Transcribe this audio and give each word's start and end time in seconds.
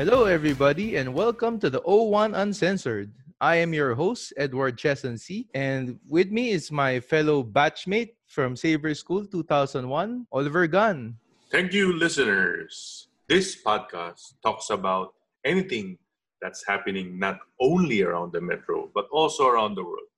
Hello, 0.00 0.24
everybody, 0.24 0.96
and 0.96 1.12
welcome 1.12 1.60
to 1.60 1.68
the 1.68 1.82
O1 1.82 2.32
Uncensored. 2.32 3.12
I 3.38 3.56
am 3.56 3.74
your 3.74 3.94
host, 3.94 4.32
Edward 4.38 4.78
Chesensi, 4.78 5.44
and 5.52 6.00
with 6.08 6.30
me 6.30 6.52
is 6.52 6.72
my 6.72 7.00
fellow 7.00 7.44
batchmate 7.44 8.16
from 8.26 8.56
Xavier 8.56 8.94
School 8.94 9.26
2001, 9.26 10.26
Oliver 10.32 10.66
Gunn. 10.68 11.18
Thank 11.52 11.74
you, 11.74 11.92
listeners. 11.92 13.08
This 13.28 13.62
podcast 13.62 14.40
talks 14.42 14.70
about 14.70 15.12
anything 15.44 15.98
that's 16.40 16.66
happening 16.66 17.18
not 17.18 17.36
only 17.60 18.00
around 18.00 18.32
the 18.32 18.40
metro, 18.40 18.88
but 18.94 19.04
also 19.12 19.48
around 19.48 19.74
the 19.74 19.84
world. 19.84 20.08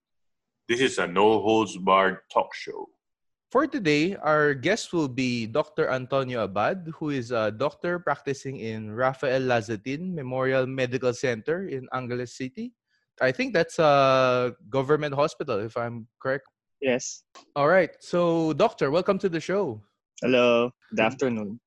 This 0.69 0.78
is 0.78 0.98
a 0.98 1.09
no 1.09 1.42
holds 1.42 1.77
barred 1.77 2.19
talk 2.33 2.55
show. 2.55 2.87
For 3.52 3.69
today, 3.69 4.16
our 4.16 4.56
guest 4.56 4.97
will 4.97 5.12
be 5.12 5.45
Dr. 5.45 5.92
Antonio 5.92 6.48
Abad, 6.48 6.88
who 6.97 7.11
is 7.12 7.37
a 7.37 7.52
doctor 7.52 7.98
practicing 8.01 8.56
in 8.56 8.97
Rafael 8.97 9.45
Lazatin 9.45 10.15
Memorial 10.16 10.65
Medical 10.65 11.12
Center 11.12 11.69
in 11.69 11.84
Angeles 11.92 12.33
City. 12.33 12.73
I 13.20 13.28
think 13.30 13.52
that's 13.52 13.78
a 13.78 14.56
government 14.70 15.12
hospital, 15.12 15.61
if 15.61 15.77
I'm 15.77 16.09
correct. 16.16 16.48
Yes. 16.80 17.25
All 17.55 17.69
right. 17.69 17.92
So, 18.01 18.55
doctor, 18.55 18.91
welcome 18.91 19.19
to 19.19 19.28
the 19.28 19.38
show. 19.38 19.84
Hello. 20.23 20.73
Good 20.89 21.05
afternoon. 21.05 21.61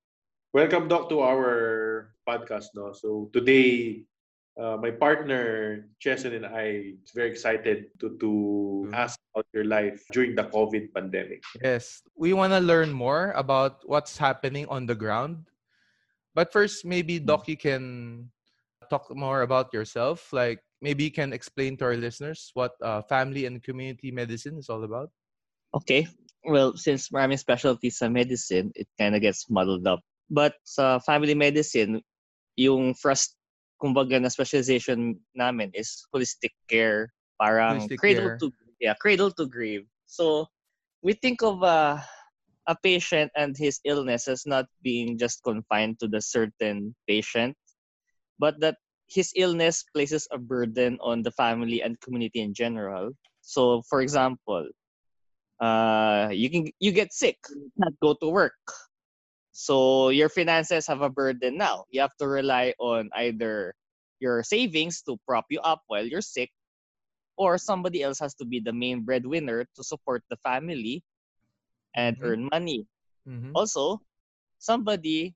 Welcome, 0.58 0.88
Doc, 0.88 1.08
to 1.14 1.22
our 1.22 2.16
podcast. 2.28 2.74
No? 2.74 2.98
So 2.98 3.30
today, 3.32 4.10
uh, 4.58 4.78
my 4.78 4.92
partner 4.92 5.86
Cheson 6.00 6.36
and 6.36 6.46
I 6.46 6.96
is 7.04 7.12
very 7.14 7.30
excited 7.30 7.92
to 8.00 8.18
to 8.20 8.32
Mm. 8.88 8.94
ask 8.94 9.20
about 9.34 9.48
your 9.54 9.66
life 9.66 10.04
during 10.12 10.36
the 10.36 10.46
COVID 10.48 10.94
pandemic. 10.94 11.44
Yes. 11.62 12.06
We 12.16 12.34
want 12.34 12.54
to 12.54 12.62
learn 12.62 12.94
more 12.94 13.34
about 13.36 13.82
what's 13.90 14.18
happening 14.18 14.68
on 14.70 14.86
the 14.86 14.96
ground. 14.96 15.50
But 16.36 16.52
first, 16.52 16.84
maybe, 16.84 17.18
Doc, 17.18 17.48
you 17.48 17.56
can 17.56 18.28
talk 18.92 19.08
more 19.16 19.42
about 19.42 19.72
yourself. 19.74 20.32
Like, 20.36 20.60
maybe 20.84 21.08
you 21.08 21.12
can 21.12 21.32
explain 21.32 21.80
to 21.80 21.86
our 21.86 21.98
listeners 21.98 22.52
what 22.54 22.76
uh, 22.84 23.02
family 23.08 23.48
and 23.48 23.64
community 23.64 24.12
medicine 24.12 24.60
is 24.60 24.68
all 24.68 24.84
about. 24.84 25.10
Okay. 25.74 26.06
Well, 26.44 26.76
since 26.76 27.10
maraming 27.10 27.40
specialties 27.40 27.98
sa 27.98 28.12
medicine, 28.12 28.70
it 28.76 28.86
kind 29.00 29.16
of 29.16 29.24
gets 29.24 29.50
muddled 29.50 29.88
up. 29.88 30.04
But 30.30 30.60
sa 30.68 31.00
family 31.00 31.34
medicine, 31.34 32.04
yung 32.60 32.94
first, 32.94 33.40
kumbaga 33.86 34.18
na 34.18 34.34
specialization 34.34 35.14
namin 35.38 35.70
is 35.78 36.02
holistic 36.10 36.58
care. 36.66 37.14
Parang 37.38 37.86
Holistic 37.86 38.02
cradle 38.02 38.34
care. 38.34 38.38
to 38.42 38.46
yeah, 38.82 38.98
cradle 38.98 39.30
to 39.30 39.46
grave. 39.46 39.86
So 40.10 40.50
we 41.06 41.14
think 41.14 41.46
of 41.46 41.62
uh, 41.62 42.02
a 42.66 42.76
patient 42.82 43.30
and 43.38 43.54
his 43.54 43.78
illness 43.86 44.26
as 44.26 44.50
not 44.50 44.66
being 44.82 45.22
just 45.22 45.46
confined 45.46 46.02
to 46.02 46.10
the 46.10 46.18
certain 46.18 46.98
patient, 47.06 47.54
but 48.42 48.58
that 48.66 48.82
his 49.06 49.30
illness 49.38 49.86
places 49.94 50.26
a 50.34 50.42
burden 50.42 50.98
on 51.06 51.22
the 51.22 51.30
family 51.38 51.86
and 51.86 52.02
community 52.02 52.42
in 52.42 52.58
general. 52.58 53.14
So, 53.46 53.86
for 53.86 54.02
example, 54.02 54.66
uh, 55.62 56.34
you 56.34 56.50
can 56.50 56.74
you 56.82 56.90
get 56.90 57.14
sick, 57.14 57.38
not 57.78 57.94
go 58.02 58.18
to 58.18 58.34
work. 58.34 58.58
So 59.56 60.10
your 60.10 60.28
finances 60.30 60.88
have 60.88 61.02
a 61.02 61.10
burden 61.10 61.58
now. 61.58 61.86
You 61.90 62.02
have 62.02 62.16
to 62.20 62.28
rely 62.28 62.74
on 62.80 63.10
either 63.16 63.74
your 64.20 64.44
savings 64.44 65.02
to 65.04 65.18
prop 65.26 65.46
you 65.50 65.60
up 65.62 65.84
while 65.88 66.06
you're 66.06 66.22
sick, 66.22 66.52
or 67.38 67.58
somebody 67.58 68.04
else 68.04 68.20
has 68.20 68.36
to 68.36 68.46
be 68.46 68.60
the 68.60 68.74
main 68.74 69.02
breadwinner 69.04 69.66
to 69.76 69.84
support 69.84 70.24
the 70.30 70.38
family 70.44 71.04
and 71.96 72.18
Mhm. 72.18 72.24
earn 72.24 72.50
money. 72.52 72.88
Mhm. 73.26 73.60
Also, 73.60 74.02
somebody 74.60 75.36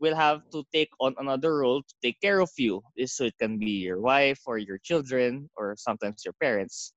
will 0.00 0.14
have 0.16 0.42
to 0.50 0.64
take 0.72 0.90
on 1.00 1.14
another 1.18 1.58
role 1.58 1.82
to 1.82 1.94
take 2.02 2.20
care 2.20 2.40
of 2.40 2.50
you. 2.58 2.82
So 3.06 3.24
it 3.24 3.36
can 3.38 3.58
be 3.58 3.70
your 3.82 3.94
wife 3.94 4.34
or 4.40 4.52
your 4.52 4.72
children 4.72 5.48
or 5.56 5.74
sometimes 5.76 6.24
your 6.24 6.34
parents. 6.40 6.92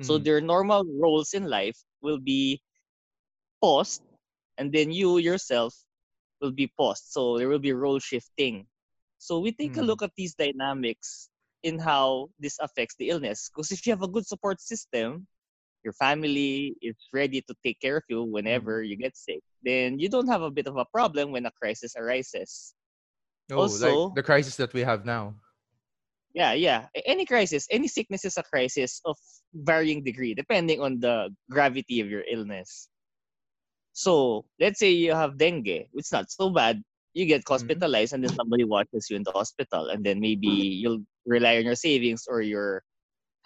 So 0.00 0.18
Mhm. 0.18 0.18
their 0.18 0.40
normal 0.40 0.84
roles 0.86 1.34
in 1.34 1.44
life 1.48 1.78
will 2.02 2.18
be 2.20 2.60
paused, 3.60 4.02
and 4.58 4.72
then 4.72 4.92
you 4.92 5.18
yourself 5.18 5.74
will 6.40 6.52
be 6.52 6.70
paused. 6.76 7.04
So 7.08 7.38
there 7.38 7.48
will 7.48 7.58
be 7.62 7.72
role 7.72 7.98
shifting. 7.98 8.66
So 9.18 9.38
we 9.40 9.52
take 9.52 9.76
a 9.76 9.80
Mm. 9.80 9.86
look 9.86 10.02
at 10.02 10.12
these 10.16 10.34
dynamics 10.34 11.30
in 11.62 11.78
how 11.78 12.28
this 12.38 12.58
affects 12.60 12.94
the 12.98 13.08
illness. 13.08 13.48
Because 13.48 13.72
if 13.72 13.86
you 13.86 13.92
have 13.92 14.02
a 14.02 14.08
good 14.08 14.26
support 14.26 14.60
system, 14.60 15.26
your 15.82 15.92
family 15.94 16.76
is 16.80 16.96
ready 17.12 17.40
to 17.42 17.54
take 17.64 17.80
care 17.80 17.96
of 17.96 18.04
you 18.08 18.24
whenever 18.24 18.82
you 18.82 18.96
get 18.96 19.16
sick, 19.16 19.40
then 19.62 19.98
you 19.98 20.08
don't 20.08 20.28
have 20.28 20.42
a 20.42 20.50
bit 20.50 20.66
of 20.66 20.76
a 20.76 20.84
problem 20.86 21.32
when 21.32 21.46
a 21.46 21.52
crisis 21.52 21.94
arises. 21.96 22.74
Oh, 23.50 23.64
also- 23.64 24.08
like 24.08 24.14
the 24.14 24.22
crisis 24.22 24.56
that 24.56 24.72
we 24.72 24.80
have 24.80 25.04
now. 25.04 25.34
Yeah, 26.34 26.52
yeah. 26.52 26.88
Any 27.06 27.24
crisis, 27.24 27.68
any 27.70 27.86
sickness 27.86 28.24
is 28.24 28.36
a 28.36 28.42
crisis 28.42 29.00
of 29.04 29.16
varying 29.54 30.02
degree, 30.02 30.34
depending 30.34 30.80
on 30.80 30.98
the 30.98 31.30
gravity 31.48 32.00
of 32.00 32.10
your 32.10 32.24
illness. 32.26 32.88
So, 33.94 34.44
let's 34.58 34.80
say 34.80 34.90
you 34.90 35.14
have 35.14 35.38
dengue, 35.38 35.86
it's 35.94 36.12
not 36.12 36.30
so 36.30 36.50
bad. 36.50 36.82
You 37.14 37.26
get 37.26 37.46
hospitalized, 37.46 38.12
and 38.12 38.24
then 38.24 38.34
somebody 38.34 38.64
watches 38.64 39.06
you 39.08 39.16
in 39.16 39.22
the 39.22 39.30
hospital, 39.30 39.88
and 39.88 40.04
then 40.04 40.18
maybe 40.18 40.48
you'll 40.50 41.06
rely 41.24 41.58
on 41.58 41.64
your 41.64 41.76
savings 41.78 42.26
or 42.26 42.42
your 42.42 42.82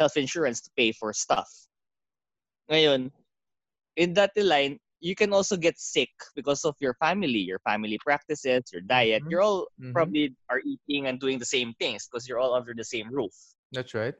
health 0.00 0.16
insurance 0.16 0.62
to 0.62 0.70
pay 0.74 0.92
for 0.92 1.12
stuff. 1.12 1.48
Ngayon, 2.72 3.12
in 3.96 4.14
that 4.14 4.32
line, 4.36 4.80
you 5.00 5.14
can 5.14 5.32
also 5.32 5.56
get 5.56 5.78
sick 5.78 6.08
because 6.34 6.64
of 6.64 6.74
your 6.80 6.94
family, 6.94 7.44
your 7.44 7.60
family 7.60 7.98
practices, 8.00 8.64
your 8.72 8.80
diet. 8.82 9.22
Mhm. 9.22 9.30
You're 9.30 9.42
all 9.42 9.68
Mhm. 9.78 9.92
probably 9.92 10.34
are 10.48 10.62
eating 10.64 11.06
and 11.06 11.20
doing 11.20 11.38
the 11.38 11.44
same 11.48 11.74
things 11.74 12.08
because 12.08 12.26
you're 12.26 12.40
all 12.40 12.54
under 12.54 12.72
the 12.72 12.84
same 12.84 13.10
roof. 13.12 13.34
That's 13.72 13.92
right. 13.94 14.14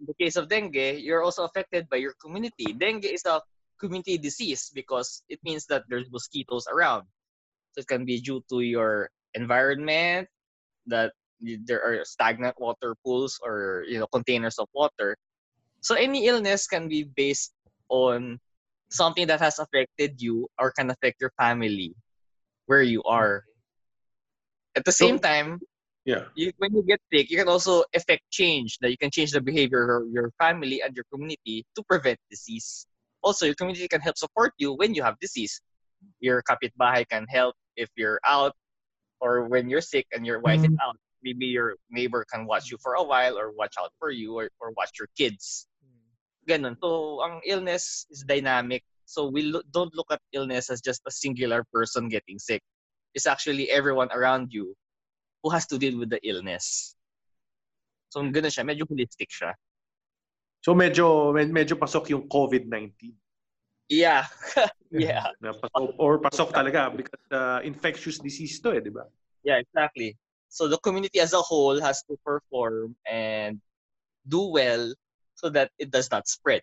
In 0.00 0.06
the 0.06 0.14
case 0.20 0.36
of 0.36 0.48
dengue, 0.48 1.00
you're 1.00 1.22
also 1.22 1.44
affected 1.44 1.88
by 1.88 1.96
your 1.96 2.12
community. 2.20 2.72
Dengue 2.74 3.06
is 3.06 3.24
a 3.24 3.40
community 3.84 4.16
disease 4.16 4.72
because 4.72 5.22
it 5.28 5.38
means 5.44 5.66
that 5.68 5.84
there's 5.88 6.08
mosquitoes 6.10 6.64
around. 6.72 7.04
So 7.72 7.84
it 7.84 7.88
can 7.88 8.04
be 8.04 8.20
due 8.20 8.40
to 8.48 8.60
your 8.60 9.10
environment, 9.34 10.28
that 10.86 11.12
there 11.40 11.82
are 11.84 12.04
stagnant 12.04 12.56
water 12.58 12.96
pools 13.04 13.36
or 13.44 13.84
you 13.88 14.00
know 14.00 14.08
containers 14.08 14.58
of 14.58 14.68
water. 14.72 15.16
So 15.84 15.94
any 15.94 16.26
illness 16.26 16.66
can 16.66 16.88
be 16.88 17.04
based 17.04 17.52
on 17.92 18.40
something 18.88 19.26
that 19.28 19.40
has 19.40 19.58
affected 19.58 20.22
you 20.22 20.48
or 20.58 20.72
can 20.72 20.88
affect 20.88 21.20
your 21.20 21.32
family 21.36 21.92
where 22.66 22.82
you 22.82 23.02
are. 23.04 23.44
At 24.76 24.84
the 24.84 24.92
same 24.92 25.18
time, 25.18 25.60
Yeah. 26.04 26.28
you, 26.36 26.52
when 26.58 26.74
you 26.74 26.82
get 26.82 27.00
sick, 27.12 27.30
you 27.30 27.38
can 27.38 27.48
also 27.48 27.84
affect 27.94 28.22
change. 28.30 28.78
That 28.80 28.90
you 28.90 28.98
can 28.98 29.10
change 29.10 29.32
the 29.32 29.40
behavior 29.40 30.04
of 30.04 30.10
your 30.12 30.32
family 30.38 30.82
and 30.82 30.94
your 30.94 31.04
community 31.12 31.64
to 31.76 31.82
prevent 31.84 32.20
disease. 32.30 32.86
Also, 33.24 33.46
your 33.46 33.56
community 33.56 33.88
can 33.88 34.00
help 34.00 34.16
support 34.20 34.52
you 34.58 34.76
when 34.76 34.92
you 34.92 35.02
have 35.02 35.18
disease. 35.18 35.60
Your 36.20 36.44
kapitbahay 36.44 37.08
can 37.08 37.24
help 37.26 37.56
if 37.76 37.88
you're 37.96 38.20
out, 38.24 38.52
or 39.20 39.48
when 39.48 39.68
you're 39.68 39.80
sick 39.80 40.06
and 40.12 40.26
your 40.26 40.40
wife 40.40 40.60
is 40.60 40.68
mm-hmm. 40.68 40.84
out. 40.84 40.96
Maybe 41.24 41.46
your 41.46 41.80
neighbor 41.88 42.24
can 42.30 42.44
watch 42.44 42.70
you 42.70 42.76
for 42.84 42.94
a 42.94 43.02
while, 43.02 43.38
or 43.40 43.50
watch 43.56 43.74
out 43.80 43.90
for 43.98 44.10
you, 44.10 44.36
or, 44.36 44.52
or 44.60 44.76
watch 44.76 44.92
your 45.00 45.08
kids. 45.16 45.66
Mm. 45.80 46.04
Ganun. 46.44 46.76
So, 46.84 47.24
ang 47.24 47.40
illness 47.48 48.04
is 48.12 48.22
dynamic. 48.28 48.84
So, 49.08 49.32
we 49.32 49.48
lo- 49.48 49.64
don't 49.72 49.94
look 49.96 50.12
at 50.12 50.20
illness 50.36 50.68
as 50.68 50.84
just 50.84 51.00
a 51.08 51.10
singular 51.10 51.64
person 51.72 52.12
getting 52.12 52.38
sick. 52.38 52.60
It's 53.16 53.26
actually 53.26 53.70
everyone 53.70 54.12
around 54.12 54.52
you 54.52 54.76
who 55.42 55.48
has 55.48 55.64
to 55.72 55.78
deal 55.80 55.96
with 55.96 56.12
the 56.12 56.20
illness. 56.20 56.94
So, 58.12 58.20
ganun 58.20 58.52
siya. 58.52 58.68
Medyo 58.68 58.84
holistic 58.84 59.32
siya. 59.32 59.56
So 60.64 60.72
medyo 60.72 61.36
medyo 61.36 61.76
pasok 61.76 62.08
yung 62.16 62.24
COVID-19. 62.24 63.12
Yeah. 63.94 64.26
yeah. 64.90 65.30
Na 65.38 65.54
pasok, 65.54 65.94
or 66.02 66.18
pasok 66.18 66.50
talaga 66.50 66.90
because 66.90 67.22
uh, 67.30 67.62
infectious 67.62 68.18
disease 68.18 68.58
to 68.58 68.74
eh, 68.74 68.82
di 68.82 68.90
ba? 68.90 69.06
Yeah, 69.46 69.62
exactly. 69.62 70.18
So, 70.50 70.66
the 70.66 70.78
community 70.82 71.20
as 71.22 71.32
a 71.34 71.42
whole 71.42 71.78
has 71.78 72.02
to 72.10 72.18
perform 72.26 72.98
and 73.06 73.62
do 74.26 74.50
well 74.50 74.90
so 75.34 75.50
that 75.50 75.70
it 75.78 75.90
does 75.90 76.10
not 76.10 76.26
spread. 76.26 76.62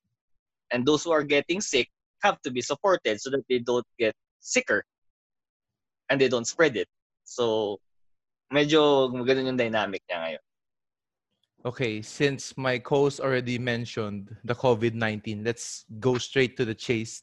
And 0.72 0.83
those 0.83 1.04
who 1.04 1.12
are 1.12 1.24
getting 1.24 1.60
sick 1.60 1.92
have 2.24 2.42
to 2.44 2.51
be 2.51 2.62
supported 2.62 3.19
so 3.19 3.30
that 3.31 3.44
they 3.48 3.60
don't 3.60 3.88
get 4.00 4.16
sicker 4.39 4.83
and 6.10 6.19
they 6.19 6.28
don't 6.28 6.48
spread 6.48 6.75
it. 6.75 6.88
So, 7.24 7.80
medyo 8.51 9.12
ganun 9.24 9.56
yung 9.56 9.60
dynamic 9.60 10.04
niya 10.07 10.19
ngayon. 10.19 10.44
Okay, 11.61 12.01
since 12.01 12.57
my 12.57 12.81
co-host 12.81 13.21
already 13.21 13.61
mentioned 13.61 14.33
the 14.43 14.55
COVID-19, 14.57 15.45
let's 15.45 15.85
go 15.99 16.17
straight 16.17 16.57
to 16.57 16.65
the 16.65 16.73
chase. 16.73 17.21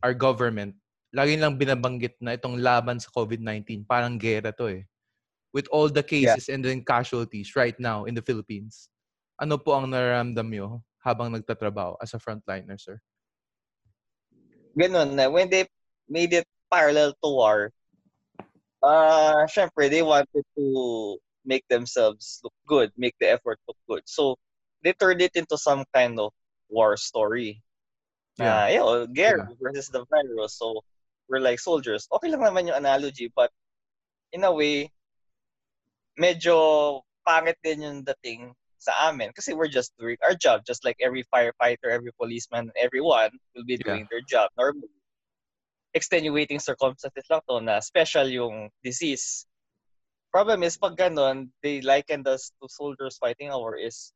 Our 0.00 0.16
government, 0.16 0.74
lagi 1.12 1.36
lang 1.36 1.60
binabanggit 1.60 2.16
na 2.20 2.32
itong 2.36 2.64
laban 2.64 2.96
sa 2.96 3.12
COVID-19, 3.12 3.84
parang 3.84 4.16
gera 4.16 4.56
to 4.56 4.80
eh. 4.80 4.82
With 5.52 5.68
all 5.68 5.92
the 5.92 6.02
cases 6.02 6.48
and 6.48 6.64
then 6.64 6.80
casualties 6.80 7.52
right 7.54 7.76
now 7.76 8.08
in 8.08 8.16
the 8.16 8.24
Philippines. 8.24 8.88
Ano 9.36 9.60
po 9.60 9.76
ang 9.76 9.92
nararamdam 9.92 10.48
nyo 10.48 10.80
habang 11.04 11.30
nagtatrabaho 11.36 12.00
as 12.00 12.16
a 12.16 12.18
frontliner, 12.18 12.80
sir? 12.80 12.98
ganun 14.74 15.14
na 15.14 15.30
when 15.30 15.48
they 15.48 15.64
made 16.10 16.34
it 16.34 16.46
parallel 16.68 17.14
to 17.22 17.28
war, 17.30 17.70
uh, 18.82 19.46
syempre 19.46 19.88
they 19.88 20.02
wanted 20.02 20.44
to 20.58 20.64
make 21.44 21.64
themselves 21.68 22.40
look 22.42 22.54
good, 22.66 22.92
make 22.96 23.14
the 23.20 23.30
effort 23.30 23.58
look 23.68 23.76
good. 23.88 24.02
So 24.06 24.36
they 24.82 24.92
turned 24.92 25.22
it 25.22 25.36
into 25.36 25.56
some 25.58 25.84
kind 25.94 26.18
of 26.18 26.32
war 26.68 26.96
story. 26.96 27.62
Yeah. 28.36 28.66
Yeah, 28.66 28.68
you 28.68 28.78
know, 28.78 29.06
Gary 29.06 29.42
versus 29.60 29.88
the 29.88 30.04
virus. 30.10 30.58
So 30.58 30.82
we're 31.28 31.40
like 31.40 31.60
soldiers. 31.60 32.08
Okay 32.12 32.28
lang 32.28 32.42
naman 32.42 32.68
yung 32.68 32.76
analogy, 32.76 33.30
but 33.34 33.50
in 34.32 34.44
a 34.44 34.52
way, 34.52 34.90
medyo 36.18 37.00
pangit 37.26 37.56
din 37.62 37.82
yung 37.82 38.00
dating 38.04 38.52
sa 38.84 39.08
amin 39.08 39.32
kasi 39.32 39.56
we're 39.56 39.70
just 39.70 39.96
doing 39.96 40.20
our 40.20 40.36
job 40.36 40.60
just 40.68 40.84
like 40.84 41.00
every 41.00 41.24
firefighter, 41.32 41.88
every 41.88 42.12
policeman, 42.20 42.68
everyone 42.76 43.32
will 43.56 43.64
be 43.64 43.80
doing 43.80 44.04
their 44.12 44.20
job 44.28 44.52
normally. 44.60 44.92
Extenuating 45.94 46.60
circumstances 46.60 47.24
lang 47.30 47.40
to 47.48 47.64
na 47.64 47.80
special 47.80 48.28
yung 48.28 48.68
disease. 48.84 49.46
Problem 50.34 50.66
is, 50.66 50.74
pag 50.74 50.98
ganun, 50.98 51.54
they 51.62 51.78
likened 51.78 52.26
us 52.26 52.50
to 52.58 52.66
soldiers 52.66 53.22
fighting 53.22 53.54
a 53.54 53.58
war 53.58 53.78
is 53.78 54.10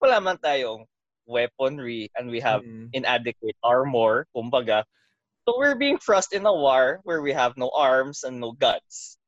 wala 0.00 0.16
man 0.16 0.40
tayong 0.40 0.88
weaponry 1.28 2.08
and 2.16 2.32
we 2.32 2.40
have 2.40 2.64
Mm. 2.64 2.88
inadequate 2.96 3.60
armor, 3.60 4.24
kumbaga. 4.32 4.80
So 5.44 5.60
we're 5.60 5.76
being 5.76 6.00
thrust 6.00 6.32
in 6.32 6.48
a 6.48 6.56
war 6.56 7.04
where 7.04 7.20
we 7.20 7.36
have 7.36 7.60
no 7.60 7.68
arms 7.76 8.24
and 8.24 8.40
no 8.40 8.56
guns. 8.56 9.20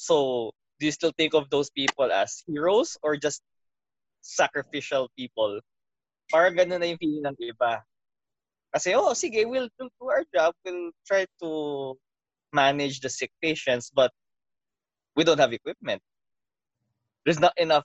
So 0.00 0.48
do 0.80 0.88
you 0.88 0.96
still 0.96 1.12
think 1.12 1.36
of 1.36 1.52
those 1.52 1.68
people 1.68 2.08
as 2.08 2.40
heroes 2.48 2.96
or 3.04 3.20
just 3.20 3.44
sacrificial 4.24 5.12
people? 5.12 5.60
Parang 6.32 6.56
ganun 6.56 6.80
na 6.80 6.88
yung 6.88 6.96
feeling 6.96 7.28
ng 7.28 7.36
iba. 7.36 7.84
Kasi, 8.72 8.96
oh, 8.96 9.12
sige, 9.12 9.44
we'll 9.44 9.68
do 9.76 9.92
our 10.08 10.24
job. 10.32 10.56
We'll 10.64 10.96
try 11.04 11.28
to 11.44 11.48
manage 12.48 13.04
the 13.04 13.12
sick 13.12 13.28
patients, 13.44 13.92
but 13.92 14.08
we 15.16 15.24
don't 15.24 15.38
have 15.38 15.52
equipment. 15.52 16.02
There's 17.24 17.40
not 17.40 17.52
enough 17.56 17.84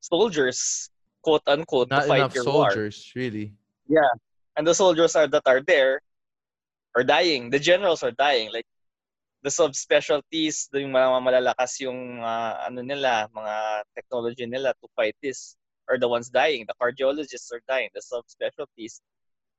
soldiers, 0.00 0.90
quote 1.22 1.42
unquote, 1.46 1.90
Not 1.90 2.02
to 2.02 2.08
fight 2.08 2.34
your 2.34 2.44
war. 2.44 2.70
soldiers, 2.70 3.12
really. 3.14 3.52
Yeah. 3.88 4.08
And 4.56 4.66
the 4.66 4.74
soldiers 4.74 5.14
are 5.16 5.28
that 5.28 5.42
are 5.46 5.60
there 5.60 6.00
are 6.96 7.04
dying. 7.04 7.50
The 7.50 7.58
generals 7.58 8.02
are 8.02 8.10
dying. 8.10 8.50
Like 8.52 8.66
the 9.42 9.50
subspecialties, 9.50 10.68
yung 10.74 10.92
mga 10.92 11.22
malalakas 11.22 11.80
yung 11.80 12.20
uh, 12.20 12.58
ano 12.66 12.82
nila, 12.82 13.28
mga 13.34 13.82
technology 13.94 14.46
nila 14.46 14.74
to 14.82 14.88
fight 14.96 15.14
this 15.22 15.56
are 15.88 15.98
the 15.98 16.08
ones 16.08 16.28
dying. 16.28 16.66
The 16.66 16.74
cardiologists 16.80 17.52
are 17.52 17.62
dying. 17.68 17.90
The 17.94 18.02
subspecialties. 18.02 19.00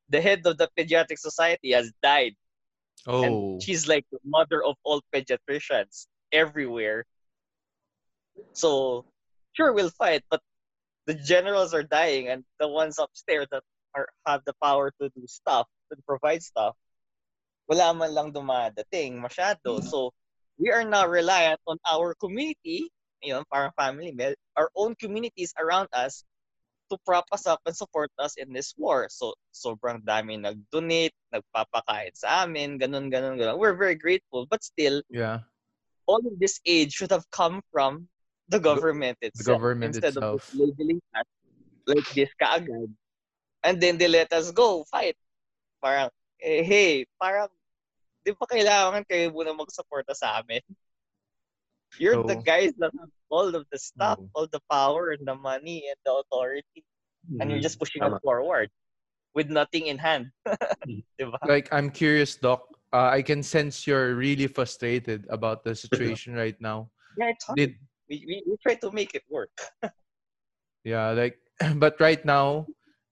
The 0.10 0.20
head 0.22 0.46
of 0.46 0.58
the 0.58 0.70
pediatric 0.78 1.20
society 1.20 1.72
has 1.72 1.92
died, 2.04 2.36
Oh. 3.08 3.24
and 3.24 3.64
she's 3.64 3.88
like 3.88 4.06
the 4.12 4.20
mother 4.26 4.62
of 4.62 4.76
all 4.84 5.02
pediatricians 5.16 6.06
everywhere. 6.32 7.06
So 8.54 9.06
sure, 9.54 9.74
we'll 9.74 9.92
fight, 9.92 10.24
but 10.30 10.42
the 11.06 11.14
generals 11.14 11.74
are 11.74 11.84
dying, 11.84 12.30
and 12.30 12.44
the 12.60 12.68
ones 12.68 13.00
upstairs 13.00 13.48
that 13.52 13.64
are 13.96 14.08
have 14.26 14.42
the 14.46 14.54
power 14.62 14.92
to 15.02 15.10
do 15.10 15.26
stuff, 15.28 15.68
to 15.92 15.98
provide 16.08 16.44
stuff, 16.44 16.76
wala 17.68 17.94
man 17.94 18.14
lang 18.14 18.32
dumadating 18.32 19.20
masyado. 19.20 19.80
Mm-hmm. 19.80 19.88
So, 19.88 20.12
we 20.58 20.72
are 20.72 20.86
now 20.86 21.08
reliant 21.08 21.60
on 21.68 21.78
our 21.90 22.14
community, 22.16 22.88
you 23.24 23.34
know, 23.34 23.44
parang 23.52 23.72
family, 23.78 24.14
our 24.56 24.70
own 24.76 24.96
communities 24.96 25.54
around 25.58 25.90
us 25.92 26.24
to 26.92 26.98
prop 27.08 27.26
us 27.32 27.48
up 27.48 27.60
and 27.66 27.76
support 27.76 28.12
us 28.20 28.36
in 28.38 28.54
this 28.54 28.76
war. 28.78 29.08
So, 29.10 29.34
sobrang 29.56 30.04
dami 30.04 30.40
nag-donate, 30.40 31.16
nagpapakain 31.34 32.14
sa 32.14 32.44
amin, 32.44 32.78
ganun, 32.78 33.10
ganun, 33.12 33.40
ganun. 33.40 33.58
We're 33.58 33.80
very 33.80 33.96
grateful, 33.96 34.46
but 34.46 34.64
still, 34.64 35.02
yeah. 35.10 35.48
All 36.12 36.20
of 36.28 36.36
this 36.44 36.60
aid 36.68 36.92
should 36.92 37.12
have 37.16 37.24
come 37.32 37.64
from 37.72 38.12
the 38.52 38.60
government 38.60 39.16
The 39.24 39.32
itself. 39.32 39.48
government 39.48 39.96
instead 39.96 40.20
itself. 40.20 40.44
of 40.44 40.60
labeling 40.60 41.00
us 41.16 41.28
like 41.88 42.08
this 42.12 42.28
kaagad. 42.36 42.92
And 43.64 43.80
then 43.80 43.96
they 43.96 44.12
let 44.12 44.34
us 44.36 44.52
go, 44.52 44.84
fight. 44.92 45.16
Parang, 45.80 46.12
eh, 46.44 46.64
hey, 46.68 47.06
parang, 47.16 47.48
di 48.28 48.36
ba 48.36 48.44
kailangan 48.46 49.08
kayo 49.08 49.32
muna 49.32 49.56
mag-suporta 49.56 50.12
sa 50.12 50.44
amin? 50.44 50.60
You're 52.00 52.20
the 52.24 52.40
guys 52.44 52.72
that 52.80 52.92
have 52.98 53.12
all 53.32 53.52
of 53.56 53.64
the 53.72 53.80
stuff, 53.80 54.20
Oo. 54.20 54.28
all 54.36 54.48
the 54.52 54.64
power 54.72 55.12
and 55.16 55.24
the 55.24 55.36
money 55.36 55.88
and 55.88 56.00
the 56.04 56.14
authority. 56.24 56.84
And 57.40 57.48
you're 57.52 57.64
just 57.64 57.80
pushing 57.80 58.02
us 58.04 58.18
forward 58.26 58.68
with 59.38 59.48
nothing 59.48 59.88
in 59.88 59.96
hand. 60.02 60.34
Mm. 60.82 61.06
Diba? 61.14 61.38
Like, 61.46 61.70
I'm 61.70 61.94
curious, 61.94 62.34
Doc. 62.42 62.66
Uh, 62.92 63.08
I 63.08 63.22
can 63.22 63.42
sense 63.42 63.88
you're 63.88 64.16
really 64.16 64.48
frustrated 64.48 65.26
about 65.30 65.64
the 65.64 65.76
situation 65.84 66.36
right 66.36 66.60
now. 66.60 66.92
Yeah, 67.18 67.32
it's 67.32 67.46
hard. 67.46 67.58
Did 67.58 67.76
We, 68.10 68.24
we, 68.28 68.44
we 68.46 68.56
try 68.60 68.76
to 68.76 68.92
make 68.92 69.16
it 69.16 69.24
work. 69.32 69.52
yeah, 70.84 71.12
like, 71.12 71.40
but 71.80 71.96
right 72.00 72.24
now, 72.26 72.68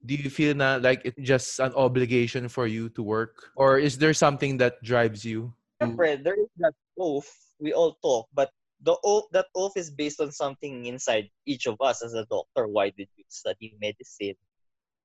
do 0.06 0.16
you 0.16 0.30
feel 0.30 0.56
na 0.56 0.76
like 0.76 1.04
it's 1.04 1.20
just 1.24 1.60
an 1.60 1.72
obligation 1.76 2.48
for 2.52 2.68
you 2.68 2.90
to 2.96 3.04
work, 3.04 3.52
or 3.56 3.80
is 3.80 3.98
there 3.98 4.14
something 4.14 4.60
that 4.60 4.84
drives 4.84 5.24
you? 5.24 5.54
to- 5.80 5.96
there 5.96 6.36
is 6.36 6.52
that 6.60 6.76
oath 7.00 7.32
we 7.60 7.72
all 7.72 7.96
talk, 8.04 8.28
but 8.36 8.52
the 8.84 8.96
oath 9.04 9.28
that 9.32 9.48
oath 9.56 9.76
is 9.76 9.92
based 9.92 10.20
on 10.20 10.32
something 10.32 10.86
inside 10.86 11.30
each 11.46 11.68
of 11.68 11.80
us 11.80 12.04
as 12.04 12.14
a 12.14 12.26
doctor. 12.28 12.68
Why 12.68 12.92
did 12.92 13.08
you 13.16 13.24
study 13.28 13.76
medicine? 13.80 14.36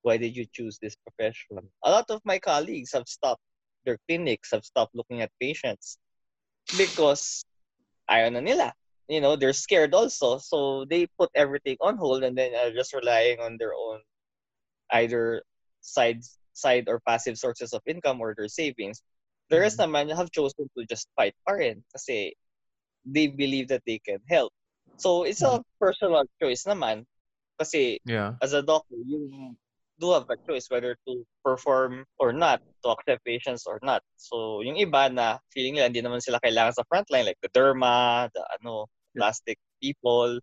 Why 0.03 0.17
did 0.19 0.37
you 0.37 0.47
choose 0.51 0.79
this 0.83 0.95
profession? 0.99 1.59
A 1.83 1.91
lot 1.91 2.11
of 2.11 2.21
my 2.25 2.39
colleagues 2.39 2.93
have 2.93 3.07
stopped 3.07 3.43
their 3.85 3.99
clinics, 4.09 4.51
have 4.53 4.65
stopped 4.65 4.95
looking 4.95 5.23
at 5.23 5.31
patients 5.41 5.99
because 6.77 7.45
ayaw 8.11 8.33
na 8.33 8.41
nila. 8.41 8.73
You 9.09 9.21
know, 9.21 9.37
they're 9.37 9.53
scared 9.53 9.93
also. 9.93 10.39
So 10.39 10.85
they 10.89 11.07
put 11.19 11.29
everything 11.35 11.77
on 11.81 11.97
hold 11.97 12.25
and 12.25 12.37
then 12.37 12.57
are 12.57 12.73
just 12.73 12.95
relying 12.95 13.41
on 13.41 13.57
their 13.61 13.75
own 13.77 14.01
either 14.93 15.43
side 15.81 16.25
side 16.55 16.89
or 16.89 17.01
passive 17.05 17.37
sources 17.37 17.73
of 17.73 17.83
income 17.87 18.21
or 18.21 18.35
their 18.35 18.49
savings. 18.49 19.03
The 19.51 19.61
rest 19.61 19.79
mm-hmm. 19.79 19.93
naman 19.93 20.17
have 20.17 20.31
chosen 20.33 20.71
to 20.73 20.87
just 20.89 21.09
fight 21.17 21.35
pa 21.45 21.61
rin 21.61 21.85
kasi 21.93 22.33
they 23.05 23.29
believe 23.29 23.69
that 23.69 23.85
they 23.85 24.01
can 24.01 24.25
help. 24.31 24.53
So 24.97 25.25
it's 25.25 25.43
a 25.43 25.61
mm-hmm. 25.61 25.69
personal 25.77 26.25
choice 26.41 26.65
naman 26.65 27.05
kasi 27.61 28.01
Yeah. 28.09 28.41
as 28.41 28.57
a 28.57 28.63
doctor, 28.63 28.97
you 29.05 29.53
do 30.01 30.13
have 30.13 30.27
a 30.31 30.37
choice 30.47 30.67
whether 30.71 30.97
to 31.07 31.25
perform 31.45 32.05
or 32.19 32.33
not, 32.33 32.61
to 32.83 32.91
accept 32.91 33.25
patients 33.25 33.67
or 33.67 33.79
not. 33.83 34.03
So 34.17 34.61
yung 34.61 34.77
iba 34.77 35.13
na 35.13 35.39
feeling 35.55 35.79
nila 35.79 35.87
hindi 35.87 36.03
naman 36.03 36.23
sila 36.23 36.43
kailangan 36.43 36.75
sa 36.75 36.87
frontline 36.91 37.27
like 37.31 37.41
the 37.43 37.51
derma, 37.55 38.29
the 38.35 38.43
ano, 38.61 38.87
plastic 39.15 39.59
people, 39.81 40.41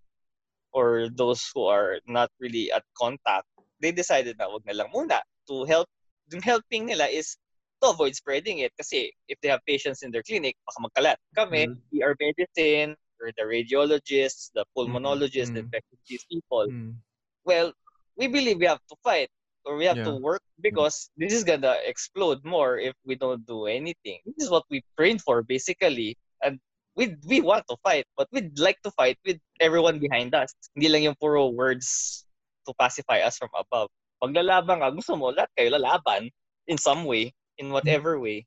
or 0.71 1.09
those 1.11 1.43
who 1.53 1.67
are 1.67 1.99
not 2.07 2.31
really 2.39 2.71
at 2.71 2.83
contact, 2.95 3.43
they 3.83 3.91
decided 3.91 4.39
na 4.39 4.47
wag 4.47 4.63
na 4.63 4.73
lang 4.73 4.89
muna 4.95 5.19
to 5.47 5.65
help. 5.67 5.87
Yung 6.31 6.41
helping 6.41 6.87
nila 6.87 7.11
is 7.11 7.35
to 7.83 7.91
avoid 7.91 8.15
spreading 8.15 8.63
it 8.63 8.71
kasi 8.79 9.11
if 9.27 9.35
they 9.43 9.49
have 9.49 9.59
patients 9.67 10.03
in 10.03 10.11
their 10.11 10.23
clinic, 10.23 10.55
baka 10.63 10.79
magkalat. 10.79 11.17
Kami, 11.35 11.67
ER 11.99 12.15
medicine, 12.21 12.95
or 13.19 13.35
the 13.35 13.43
radiologists, 13.43 14.49
the 14.55 14.63
pulmonologists, 14.77 15.51
the 15.51 15.59
Mm. 15.59 15.67
infectious 15.67 15.99
disease 16.07 16.25
people, 16.31 16.71
Mm. 16.71 16.95
well, 17.43 17.73
we 18.15 18.31
believe 18.31 18.57
we 18.61 18.69
have 18.69 18.81
to 18.87 18.95
fight 19.03 19.27
or 19.65 19.77
we 19.77 19.85
have 19.85 20.01
to 20.03 20.15
work 20.17 20.41
because 20.61 21.09
this 21.17 21.33
is 21.33 21.43
gonna 21.43 21.77
explode 21.85 22.43
more 22.43 22.77
if 22.77 22.93
we 23.05 23.15
don't 23.15 23.45
do 23.45 23.65
anything. 23.65 24.19
This 24.25 24.47
is 24.47 24.49
what 24.49 24.65
we 24.69 24.83
trained 24.97 25.21
for 25.21 25.41
basically. 25.43 26.17
And 26.41 26.59
we 26.95 27.15
we 27.27 27.39
want 27.41 27.65
to 27.69 27.77
fight, 27.85 28.05
but 28.17 28.27
we'd 28.33 28.57
like 28.59 28.81
to 28.83 28.91
fight 28.91 29.17
with 29.25 29.37
everyone 29.61 29.99
behind 29.99 30.33
us. 30.35 30.51
Hindi 30.75 30.89
lang 30.89 31.03
yung 31.07 31.17
puro 31.19 31.47
words 31.53 32.21
to 32.67 32.73
pacify 32.77 33.21
us 33.21 33.37
from 33.37 33.49
above. 33.55 33.89
Pag 34.21 34.33
lalaban 34.37 34.81
ka, 34.81 34.89
gusto 34.93 35.15
mo, 35.17 35.33
lahat 35.33 35.49
kayo 35.57 35.73
lalaban 35.73 36.29
in 36.67 36.77
some 36.77 37.05
way, 37.05 37.33
in 37.57 37.73
whatever 37.73 38.19
way. 38.19 38.45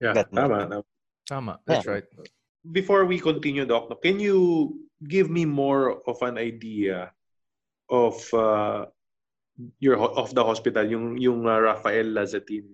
Yeah, 0.00 0.12
That- 0.16 0.32
tama, 0.32 0.64
tama. 0.68 0.78
Tama. 1.28 1.52
That's 1.64 1.84
Yeah. 1.86 2.00
right. 2.00 2.06
Before 2.60 3.04
we 3.08 3.16
continue, 3.20 3.64
Doc, 3.64 3.88
can 4.04 4.20
you 4.20 4.76
give 5.08 5.32
me 5.32 5.48
more 5.48 6.00
of 6.04 6.20
an 6.20 6.36
idea 6.36 7.12
of 7.88 8.16
uh, 8.36 8.86
your 9.78 9.96
of 9.96 10.34
the 10.34 10.44
hospital, 10.44 10.84
yung 10.84 11.16
yung 11.16 11.46
uh, 11.46 11.60
Rafael 11.60 12.06
Lazatin 12.12 12.66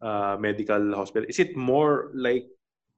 uh, 0.00 0.36
Medical 0.38 0.94
Hospital? 0.94 1.26
Is 1.28 1.38
it 1.38 1.56
more 1.56 2.10
like 2.14 2.48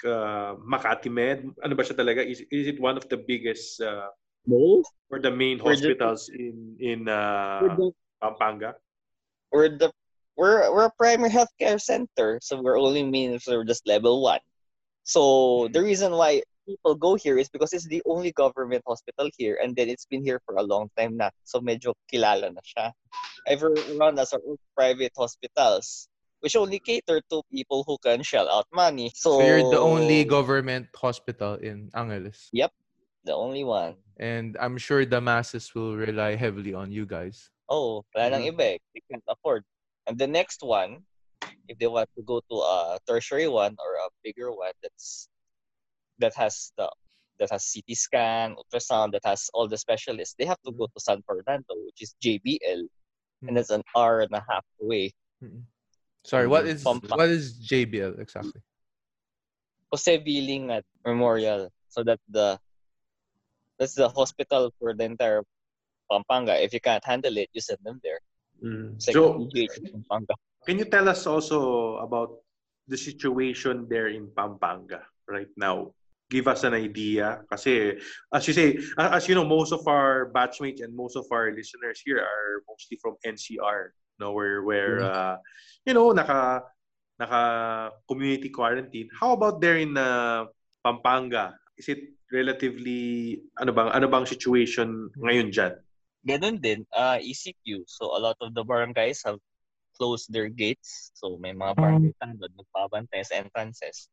uh, 0.04 0.56
Makati 0.60 1.10
Med? 1.10 1.44
Ano 1.62 1.74
ba 1.74 1.82
siya 1.82 1.96
talaga? 1.98 2.24
Is, 2.24 2.42
is 2.50 2.66
it 2.66 2.78
one 2.80 2.96
of 2.96 3.08
the 3.08 3.18
biggest 3.18 3.80
uh, 3.80 4.10
No? 4.44 4.84
or 5.08 5.24
the 5.24 5.32
main 5.32 5.56
We're 5.56 5.72
hospitals 5.72 6.28
in 6.28 6.76
in 6.76 7.08
uh, 7.08 7.64
the, 7.64 7.92
Pampanga? 8.20 8.76
we're 9.54 9.70
the 9.70 9.88
we're 10.36 10.66
we're 10.74 10.90
a 10.90 10.96
primary 10.98 11.30
healthcare 11.30 11.80
center, 11.80 12.42
so 12.42 12.60
we're 12.60 12.78
only 12.78 13.06
means 13.06 13.46
we're 13.46 13.64
just 13.64 13.86
level 13.86 14.20
one. 14.20 14.42
So 15.04 15.68
the 15.72 15.80
reason 15.80 16.12
why 16.12 16.42
people 16.66 16.94
go 16.94 17.14
here 17.14 17.38
is 17.38 17.48
because 17.48 17.72
it's 17.72 17.86
the 17.86 18.02
only 18.06 18.32
government 18.32 18.82
hospital 18.86 19.30
here, 19.36 19.58
and 19.62 19.76
then 19.76 19.88
it's 19.88 20.06
been 20.06 20.22
here 20.24 20.40
for 20.44 20.56
a 20.56 20.62
long 20.62 20.90
time 20.96 21.16
na. 21.16 21.30
So 21.44 21.60
medyo 21.60 21.94
kilala 22.12 22.52
na 22.52 22.60
siya. 22.64 22.92
Ever 23.46 23.72
around 23.96 24.18
us 24.18 24.32
are 24.32 24.40
all 24.40 24.58
private 24.74 25.12
hospitals, 25.16 26.08
which 26.40 26.56
only 26.56 26.78
cater 26.78 27.20
to 27.30 27.42
people 27.52 27.84
who 27.86 27.96
can 28.02 28.22
shell 28.22 28.48
out 28.48 28.66
money. 28.72 29.12
So, 29.14 29.38
So 29.38 29.46
you're 29.46 29.70
the 29.70 29.80
only 29.80 30.24
government 30.24 30.88
hospital 30.96 31.54
in 31.56 31.90
Angeles. 31.94 32.48
Yep. 32.52 32.72
The 33.24 33.34
only 33.34 33.64
one. 33.64 33.96
And 34.20 34.56
I'm 34.60 34.76
sure 34.76 35.04
the 35.04 35.20
masses 35.20 35.74
will 35.74 35.96
rely 35.96 36.36
heavily 36.36 36.74
on 36.74 36.92
you 36.92 37.06
guys. 37.06 37.50
Oh, 37.68 38.04
wala 38.14 38.30
nang 38.30 38.44
iba 38.44 38.76
eh. 38.76 38.78
They 38.92 39.02
can't 39.10 39.24
afford. 39.28 39.64
And 40.06 40.20
the 40.20 40.28
next 40.28 40.60
one, 40.60 41.08
if 41.68 41.80
they 41.80 41.88
want 41.88 42.08
to 42.16 42.22
go 42.22 42.44
to 42.52 42.56
a 42.60 42.98
tertiary 43.08 43.48
one 43.48 43.72
or 43.80 43.90
a 44.04 44.08
bigger 44.22 44.52
one 44.52 44.76
that's 44.84 45.28
that 46.18 46.34
has 46.34 46.72
the 46.76 46.90
that 47.40 47.50
has 47.50 47.66
CT 47.72 47.96
scan, 47.96 48.54
ultrasound, 48.54 49.12
that 49.12 49.22
has 49.24 49.50
all 49.54 49.66
the 49.66 49.76
specialists, 49.76 50.34
they 50.38 50.44
have 50.44 50.60
to 50.64 50.70
go 50.72 50.86
to 50.86 51.00
San 51.00 51.20
Fernando, 51.26 51.74
which 51.84 52.00
is 52.00 52.14
JBL, 52.22 52.86
and 53.48 53.58
it's 53.58 53.70
an 53.70 53.82
hour 53.96 54.20
and 54.20 54.30
a 54.32 54.44
half 54.48 54.64
away. 54.80 55.12
Sorry, 56.22 56.46
what 56.46 56.66
is 56.66 56.84
Pampanga. 56.84 57.16
what 57.16 57.28
is 57.28 57.58
JBL 57.68 58.20
exactly? 58.20 58.62
Jose 59.90 60.16
B. 60.18 60.40
Lingad 60.46 60.82
Memorial. 61.04 61.70
So 61.88 62.02
that 62.04 62.18
the 62.28 62.58
that's 63.78 63.94
the 63.94 64.08
hospital 64.08 64.72
for 64.78 64.94
the 64.94 65.04
entire 65.04 65.42
Pampanga. 66.10 66.54
If 66.62 66.72
you 66.72 66.80
can't 66.80 67.04
handle 67.04 67.36
it, 67.36 67.50
you 67.52 67.60
send 67.60 67.78
them 67.84 68.00
there. 68.02 68.20
Mm. 68.64 68.94
It's 68.96 69.06
like 69.08 69.14
So, 69.14 69.34
PGH 69.34 69.92
Pampanga. 69.92 70.34
can 70.66 70.78
you 70.78 70.86
tell 70.86 71.08
us 71.08 71.26
also 71.26 71.96
about 71.98 72.40
the 72.88 72.96
situation 72.96 73.86
there 73.88 74.08
in 74.08 74.30
Pampanga 74.34 75.02
right 75.28 75.50
now? 75.56 75.92
Give 76.30 76.48
us 76.48 76.64
an 76.64 76.74
idea. 76.74 77.44
Kasi, 77.50 78.00
as 78.32 78.42
you 78.48 78.54
say, 78.54 78.80
as 78.96 79.28
you 79.28 79.34
know, 79.34 79.44
most 79.44 79.72
of 79.72 79.86
our 79.86 80.32
batchmates 80.32 80.82
and 80.82 80.96
most 80.96 81.16
of 81.16 81.28
our 81.30 81.52
listeners 81.52 82.00
here 82.04 82.18
are 82.18 82.64
mostly 82.68 82.98
from 83.00 83.16
NCR. 83.24 83.92
No, 84.18 84.32
where, 84.32 84.62
where 84.62 85.02
uh, 85.02 85.36
you 85.84 85.92
know, 85.92 86.12
naka, 86.12 86.62
naka 87.18 87.90
community 88.08 88.48
quarantine. 88.48 89.08
How 89.20 89.32
about 89.32 89.60
there 89.60 89.76
in 89.76 89.96
uh, 89.96 90.46
Pampanga? 90.84 91.54
Is 91.76 91.88
it 91.88 92.14
relatively, 92.32 93.42
ano 93.58 93.72
bang, 93.72 93.90
ano 93.92 94.06
bang 94.08 94.26
situation 94.26 95.10
ngayon 95.18 95.52
dyan? 95.52 95.74
Ganun 96.24 96.56
din, 96.56 96.88
uh, 96.96 97.20
ECQ. 97.20 97.84
So 97.84 98.16
a 98.16 98.20
lot 98.22 98.40
of 98.40 98.54
the 98.56 98.64
barangays 98.64 99.20
have 99.28 99.38
closed 99.98 100.32
their 100.32 100.48
gates. 100.48 101.12
So 101.14 101.36
may 101.36 101.52
mga 101.52 101.76
barangay 101.78 102.14
tanod 102.18 102.52
nagpabantay 102.56 103.22
sa 103.26 103.38
entrances. 103.38 104.08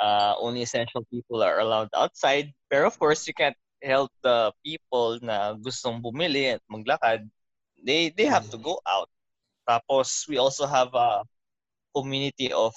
Uh, 0.00 0.34
only 0.38 0.62
essential 0.62 1.04
people 1.10 1.42
are 1.42 1.60
allowed 1.60 1.88
outside. 1.96 2.52
Pero 2.68 2.86
of 2.86 2.98
course, 2.98 3.26
you 3.26 3.34
can't 3.34 3.56
help 3.82 4.10
the 4.22 4.52
people 4.64 5.18
na 5.22 5.54
gustong 5.56 6.02
bumili 6.02 6.56
at 6.56 6.60
maglakad. 6.68 7.28
They 7.80 8.10
they 8.10 8.26
have 8.28 8.48
to 8.50 8.58
go 8.58 8.80
out. 8.84 9.08
Tapos 9.68 10.28
we 10.28 10.36
also 10.38 10.66
have 10.66 10.92
a 10.94 11.24
community 11.96 12.52
of 12.52 12.74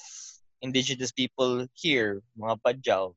indigenous 0.61 1.11
people 1.11 1.67
here, 1.75 2.23
mga 2.39 2.55
Badjao. 2.63 3.13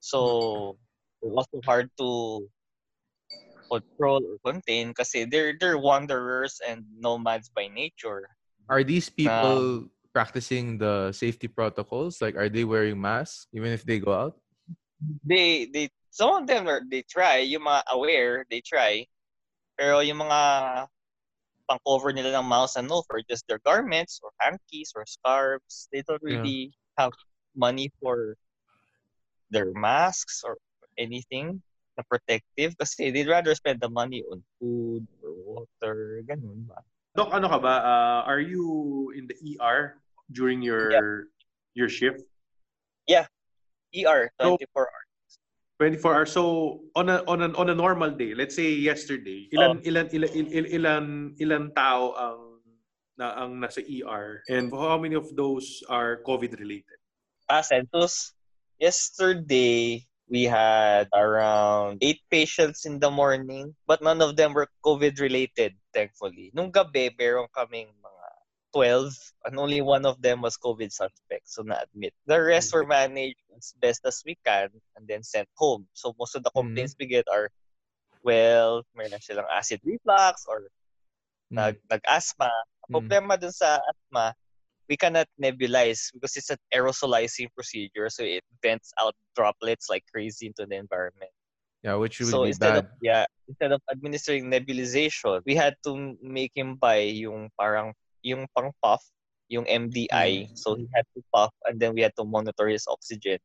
So 0.00 0.76
it's 1.20 1.36
also 1.36 1.60
hard 1.64 1.92
to 2.00 2.48
control 3.70 4.20
or 4.24 4.36
contain 4.42 4.90
kasi 4.96 5.24
they're 5.24 5.54
they're 5.54 5.78
wanderers 5.78 6.58
and 6.64 6.82
nomads 6.98 7.52
by 7.52 7.68
nature. 7.68 8.26
Are 8.66 8.82
these 8.82 9.08
people 9.08 9.86
practicing 10.12 10.78
the 10.78 11.12
safety 11.12 11.48
protocols? 11.48 12.20
Like, 12.20 12.36
are 12.36 12.48
they 12.48 12.64
wearing 12.64 13.00
masks 13.00 13.46
even 13.52 13.72
if 13.72 13.84
they 13.84 13.98
go 13.98 14.12
out? 14.12 14.34
They 15.24 15.66
they 15.72 15.88
some 16.10 16.34
of 16.42 16.46
them 16.46 16.68
are 16.68 16.82
they 16.84 17.02
try, 17.02 17.38
yung 17.46 17.64
mga 17.64 17.82
aware, 17.88 18.44
they 18.50 18.60
try. 18.60 19.06
Pero 19.78 20.00
yung 20.04 20.20
mga 20.20 20.40
pang-cover 21.70 22.12
nila 22.12 22.34
ng 22.36 22.46
mouths 22.50 22.76
and 22.76 22.90
nose 22.90 23.06
or 23.08 23.22
just 23.30 23.46
their 23.46 23.62
garments 23.62 24.18
or 24.22 24.34
hankies 24.42 24.92
or 24.96 25.06
scarves, 25.06 25.88
they 25.94 26.02
don't 26.02 26.20
Yeah. 26.26 26.42
really 26.42 26.74
have 26.98 27.14
money 27.54 27.88
for 28.02 28.34
their 29.50 29.72
masks 29.74 30.42
or 30.44 30.58
anything 30.98 31.62
na 31.98 32.02
protective 32.06 32.74
kasi 32.78 33.10
they'd 33.10 33.30
rather 33.30 33.54
spend 33.54 33.80
the 33.80 33.88
money 33.90 34.22
on 34.30 34.42
food 34.58 35.06
or 35.22 35.32
water, 35.80 36.22
ganun 36.26 36.66
ba. 36.66 36.82
Doc, 37.16 37.34
ano 37.34 37.50
ka 37.50 37.58
ba? 37.58 37.74
Uh, 37.82 38.20
are 38.30 38.40
you 38.40 39.10
in 39.18 39.26
the 39.26 39.36
ER 39.58 39.98
during 40.30 40.62
your 40.62 41.26
your 41.74 41.88
shift? 41.88 42.22
ER, 43.94 44.30
So- 44.38 44.56
24 44.56 44.86
hours. 44.86 45.08
24 45.78 46.14
hours. 46.14 46.32
So 46.32 46.44
on 46.94 47.08
a 47.08 47.24
on 47.24 47.40
a 47.42 47.48
on 47.56 47.70
a 47.70 47.74
normal 47.74 48.12
day, 48.12 48.36
let's 48.36 48.54
say 48.54 48.70
yesterday, 48.70 49.48
ilan 49.50 49.80
ilan 49.82 50.06
ilan 50.12 50.30
ilan 50.30 50.66
ilan, 50.68 51.04
ilan 51.40 51.64
tao 51.74 52.12
ang 52.14 52.40
na 53.16 53.32
ang 53.40 53.56
nasa 53.56 53.80
ER 53.80 54.44
and 54.52 54.68
how 54.68 55.00
many 55.00 55.16
of 55.16 55.32
those 55.34 55.80
are 55.88 56.20
COVID 56.28 56.60
related? 56.60 57.00
Ah, 57.48 57.64
census. 57.64 58.36
Yesterday, 58.76 60.04
we 60.28 60.44
had 60.44 61.08
around 61.16 61.98
eight 62.04 62.20
patients 62.28 62.84
in 62.84 63.00
the 63.00 63.10
morning, 63.10 63.72
but 63.88 64.04
none 64.04 64.20
of 64.20 64.36
them 64.36 64.52
were 64.52 64.68
COVID 64.84 65.18
related, 65.18 65.79
thankfully. 65.92 66.50
Nung 66.54 66.70
gabi, 66.72 67.10
meron 67.18 67.48
kaming 67.54 67.90
mga 68.00 68.26
12, 68.72 69.14
and 69.46 69.58
only 69.58 69.80
one 69.82 70.06
of 70.06 70.22
them 70.22 70.42
was 70.42 70.56
COVID 70.56 70.92
suspect, 70.92 71.50
so 71.50 71.62
na-admit. 71.62 72.14
The 72.26 72.38
rest 72.38 72.72
were 72.72 72.86
managed 72.86 73.42
as 73.56 73.74
best 73.82 74.06
as 74.06 74.22
we 74.24 74.38
can 74.46 74.70
and 74.94 75.08
then 75.08 75.22
sent 75.22 75.48
home. 75.58 75.86
So 75.92 76.14
most 76.18 76.36
of 76.36 76.44
the 76.44 76.54
complaints 76.54 76.94
we 76.98 77.06
get 77.06 77.26
are, 77.26 77.50
well, 78.22 78.86
meron 78.94 79.20
silang 79.20 79.50
acid 79.50 79.80
reflux 79.82 80.46
or 80.46 80.70
Mm. 81.50 81.56
nag, 81.58 81.76
nag-asthma. 81.90 82.46
Ang 82.46 82.90
Mm. 82.90 82.94
problema 82.94 83.34
dun 83.34 83.50
sa 83.50 83.82
asthma, 83.82 84.34
we 84.86 84.94
cannot 84.94 85.26
nebulize 85.34 86.10
because 86.14 86.36
it's 86.38 86.50
an 86.50 86.58
aerosolizing 86.74 87.50
procedure. 87.54 88.06
So 88.10 88.22
it 88.22 88.46
vents 88.62 88.94
out 88.98 89.14
droplets 89.34 89.90
like 89.90 90.06
crazy 90.10 90.46
into 90.46 90.66
the 90.66 90.78
environment. 90.78 91.34
Yeah, 91.82 91.94
which 91.96 92.20
would 92.20 92.28
so 92.28 92.42
be 92.42 92.48
instead 92.48 92.74
bad. 92.74 92.84
of 92.84 92.86
yeah, 93.00 93.24
instead 93.48 93.72
of 93.72 93.80
administering 93.90 94.52
nebulization, 94.52 95.40
we 95.46 95.56
had 95.56 95.74
to 95.84 96.16
make 96.20 96.52
him 96.54 96.76
buy 96.76 97.00
yung 97.08 97.48
parang 97.56 97.92
yung 98.22 98.46
pang 98.52 98.72
puff, 98.84 99.00
yung 99.48 99.64
MDI. 99.64 100.56
So 100.56 100.76
he 100.76 100.86
had 100.94 101.04
to 101.16 101.24
puff 101.32 101.52
and 101.64 101.80
then 101.80 101.94
we 101.94 102.02
had 102.02 102.12
to 102.16 102.24
monitor 102.24 102.68
his 102.68 102.84
oxygen. 102.86 103.38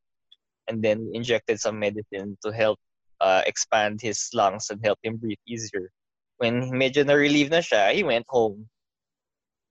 And 0.68 0.84
then 0.84 1.08
we 1.08 1.15
injected 1.15 1.60
some 1.60 1.80
medicine 1.80 2.38
to 2.44 2.51
help 2.51 2.80
uh, 3.22 3.42
expand 3.46 4.01
his 4.01 4.30
lungs 4.34 4.70
and 4.70 4.84
help 4.84 5.00
him 5.04 5.15
breathe 5.18 5.42
easier. 5.48 5.92
When 6.38 6.75
medyo 6.75 7.06
na-relieve 7.06 7.50
na 7.50 7.63
siya, 7.63 7.94
he 7.94 8.04
went 8.04 8.25
home. 8.27 8.68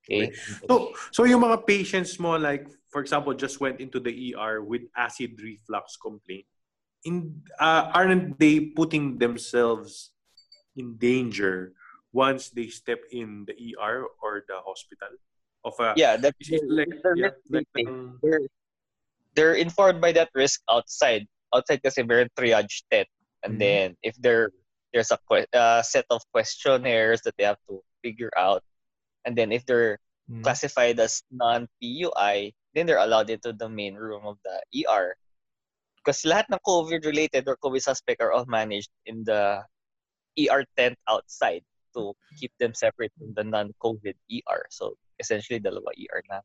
Okay? 0.04 0.32
So 0.68 0.92
so 1.12 1.24
yung 1.24 1.44
mga 1.44 1.64
patients 1.66 2.16
mo 2.20 2.36
like 2.36 2.68
for 2.88 3.00
example 3.00 3.32
just 3.32 3.60
went 3.60 3.80
into 3.80 4.00
the 4.00 4.32
ER 4.32 4.60
with 4.64 4.88
acid 4.96 5.36
reflux 5.36 5.96
complaint. 5.96 6.48
In 7.04 7.42
uh, 7.60 7.92
aren't 7.92 8.38
they 8.40 8.60
putting 8.72 9.18
themselves 9.18 10.10
in 10.76 10.96
danger 10.96 11.72
once 12.12 12.48
they 12.50 12.68
step 12.68 13.00
in 13.12 13.44
the 13.44 13.54
ER 13.76 14.06
or 14.22 14.44
the 14.48 14.60
hospital 14.64 15.12
of 15.64 15.74
a 15.80 15.92
yeah, 15.96 16.16
that's 16.16 16.36
Is 16.40 16.62
like, 16.68 16.88
yeah, 17.14 17.28
risk 17.28 17.36
they 17.50 17.64
like 17.74 17.88
ng- 17.88 18.18
they're 18.22 18.40
they're 19.34 19.54
informed 19.54 20.00
by 20.00 20.12
that 20.12 20.30
risk 20.34 20.62
outside. 20.70 21.26
Outside 21.54 21.82
kasi 21.82 22.02
meron 22.02 22.28
triage 22.38 22.82
test. 22.90 23.10
And 23.44 23.54
Mhm. 23.54 23.60
then 23.60 23.86
if 24.02 24.16
there 24.16 24.50
there's 24.92 25.10
a 25.10 25.18
uh, 25.52 25.82
set 25.82 26.06
of 26.10 26.22
questionnaires 26.32 27.20
that 27.26 27.34
they 27.36 27.44
have 27.44 27.58
to 27.68 27.82
figure 28.02 28.30
out. 28.38 28.62
And 29.24 29.36
then 29.36 29.52
if 29.52 29.66
they're 29.66 29.98
Mm. 30.30 30.40
classified 30.42 30.96
as 31.00 31.20
non-PUI, 31.30 32.54
then 32.72 32.86
they're 32.86 33.02
allowed 33.02 33.28
into 33.28 33.52
the 33.52 33.68
main 33.68 33.92
room 33.94 34.24
of 34.24 34.38
the 34.44 34.56
ER. 34.72 35.16
Because 36.04 36.20
lahat 36.28 36.52
ng 36.52 36.60
COVID-related 36.60 37.48
or 37.48 37.56
COVID 37.56 37.80
suspect 37.80 38.20
are 38.20 38.36
all 38.36 38.44
managed 38.44 38.92
in 39.08 39.24
the 39.24 39.64
ER 40.36 40.68
tent 40.76 41.00
outside 41.08 41.64
to 41.96 42.12
keep 42.36 42.52
them 42.60 42.76
separate 42.76 43.08
from 43.16 43.32
the 43.32 43.44
non-COVID 43.44 44.12
ER. 44.28 44.68
So 44.68 45.00
essentially, 45.16 45.64
dalawa 45.64 45.96
ER 45.96 46.22
na. 46.28 46.38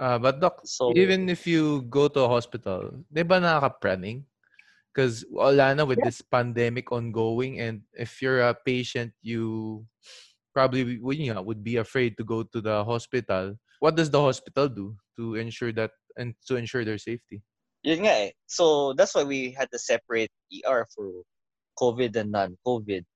Uh, 0.00 0.18
but 0.18 0.40
doc, 0.40 0.64
So 0.64 0.96
even 0.96 1.28
if 1.28 1.46
you 1.46 1.82
go 1.92 2.08
to 2.08 2.24
a 2.24 2.28
hospital, 2.28 3.04
di 3.12 3.20
ba 3.20 3.36
nakaka-praning? 3.36 4.24
Because 4.92 5.28
wala 5.28 5.76
na 5.76 5.84
with 5.84 6.00
this 6.00 6.24
pandemic 6.24 6.88
ongoing 6.88 7.60
and 7.60 7.84
if 7.92 8.24
you're 8.24 8.40
a 8.48 8.56
patient, 8.56 9.12
you 9.20 9.84
probably 10.56 10.96
would, 11.04 11.20
you 11.20 11.34
know, 11.36 11.44
would 11.44 11.60
be 11.60 11.76
afraid 11.76 12.16
to 12.16 12.24
go 12.24 12.40
to 12.48 12.64
the 12.64 12.80
hospital. 12.84 13.60
What 13.80 13.92
does 13.92 14.08
the 14.08 14.20
hospital 14.20 14.72
do 14.72 14.96
to 15.20 15.36
ensure 15.36 15.72
that 15.76 15.92
and 16.16 16.32
to 16.48 16.56
ensure 16.56 16.84
their 16.84 16.96
safety? 16.96 17.44
Yun 17.86 18.02
nga 18.02 18.26
eh. 18.26 18.30
So 18.50 18.92
that's 18.98 19.14
why 19.14 19.22
we 19.22 19.54
had 19.54 19.70
to 19.70 19.78
separate 19.78 20.34
ER 20.50 20.90
for 20.90 21.22
COVID 21.78 22.18
and 22.18 22.34
non-COVID. 22.34 23.06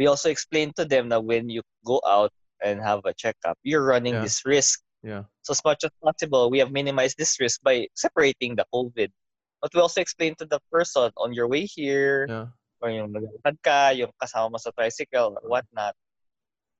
We 0.00 0.08
also 0.08 0.32
explained 0.32 0.74
to 0.80 0.88
them 0.88 1.12
that 1.12 1.22
when 1.22 1.52
you 1.52 1.60
go 1.84 2.00
out 2.08 2.32
and 2.64 2.80
have 2.80 3.04
a 3.04 3.12
checkup, 3.12 3.60
you're 3.62 3.84
running 3.84 4.16
Yeah. 4.16 4.24
this 4.24 4.40
risk. 4.48 4.80
Yeah. 5.04 5.28
So 5.44 5.52
as 5.52 5.60
much 5.60 5.84
as 5.84 5.92
possible, 6.00 6.48
we 6.48 6.56
have 6.64 6.72
minimized 6.72 7.20
this 7.20 7.36
risk 7.36 7.60
by 7.60 7.84
separating 7.92 8.56
the 8.56 8.64
COVID. 8.72 9.12
But 9.60 9.76
we 9.76 9.84
also 9.84 10.00
explained 10.00 10.40
to 10.40 10.48
the 10.48 10.60
person 10.72 11.12
on 11.20 11.36
your 11.36 11.44
way 11.44 11.68
here, 11.68 12.24
Yeah. 12.24 12.48
or 12.80 12.88
yung 12.88 13.12
naglalakad 13.12 13.56
ka, 13.60 13.80
yung 13.92 14.12
kasama 14.16 14.56
mo 14.56 14.58
sa 14.58 14.72
tricycle 14.72 15.36
or 15.36 15.44
whatnot, 15.52 15.92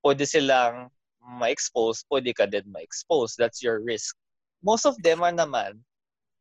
pwede 0.00 0.24
silang 0.24 0.88
ma-expose, 1.20 2.08
pwede 2.08 2.32
ka 2.32 2.48
din 2.48 2.64
ma-expose. 2.72 3.36
That's 3.36 3.60
your 3.60 3.84
risk. 3.84 4.16
Most 4.64 4.88
of 4.88 4.96
them 5.04 5.20
are 5.20 5.32
naman, 5.32 5.84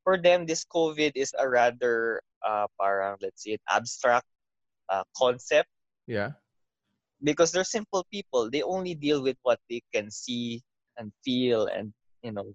for 0.04 0.18
them, 0.18 0.46
this 0.46 0.66
COVID 0.66 1.14
is 1.16 1.34
a 1.38 1.48
rather, 1.48 2.22
uh, 2.46 2.68
parang, 2.80 3.18
let's 3.22 3.44
say, 3.44 3.54
an 3.54 3.64
abstract 3.70 4.26
uh, 4.90 5.04
concept 5.16 5.70
Yeah. 6.08 6.32
because 7.24 7.52
they're 7.52 7.64
simple 7.68 8.06
people. 8.12 8.50
They 8.50 8.62
only 8.64 8.96
deal 8.96 9.22
with 9.24 9.38
what 9.44 9.60
they 9.70 9.82
can 9.94 10.12
see 10.12 10.62
and 10.98 11.12
feel 11.24 11.68
and 11.68 11.94
you 12.22 12.32
know. 12.32 12.54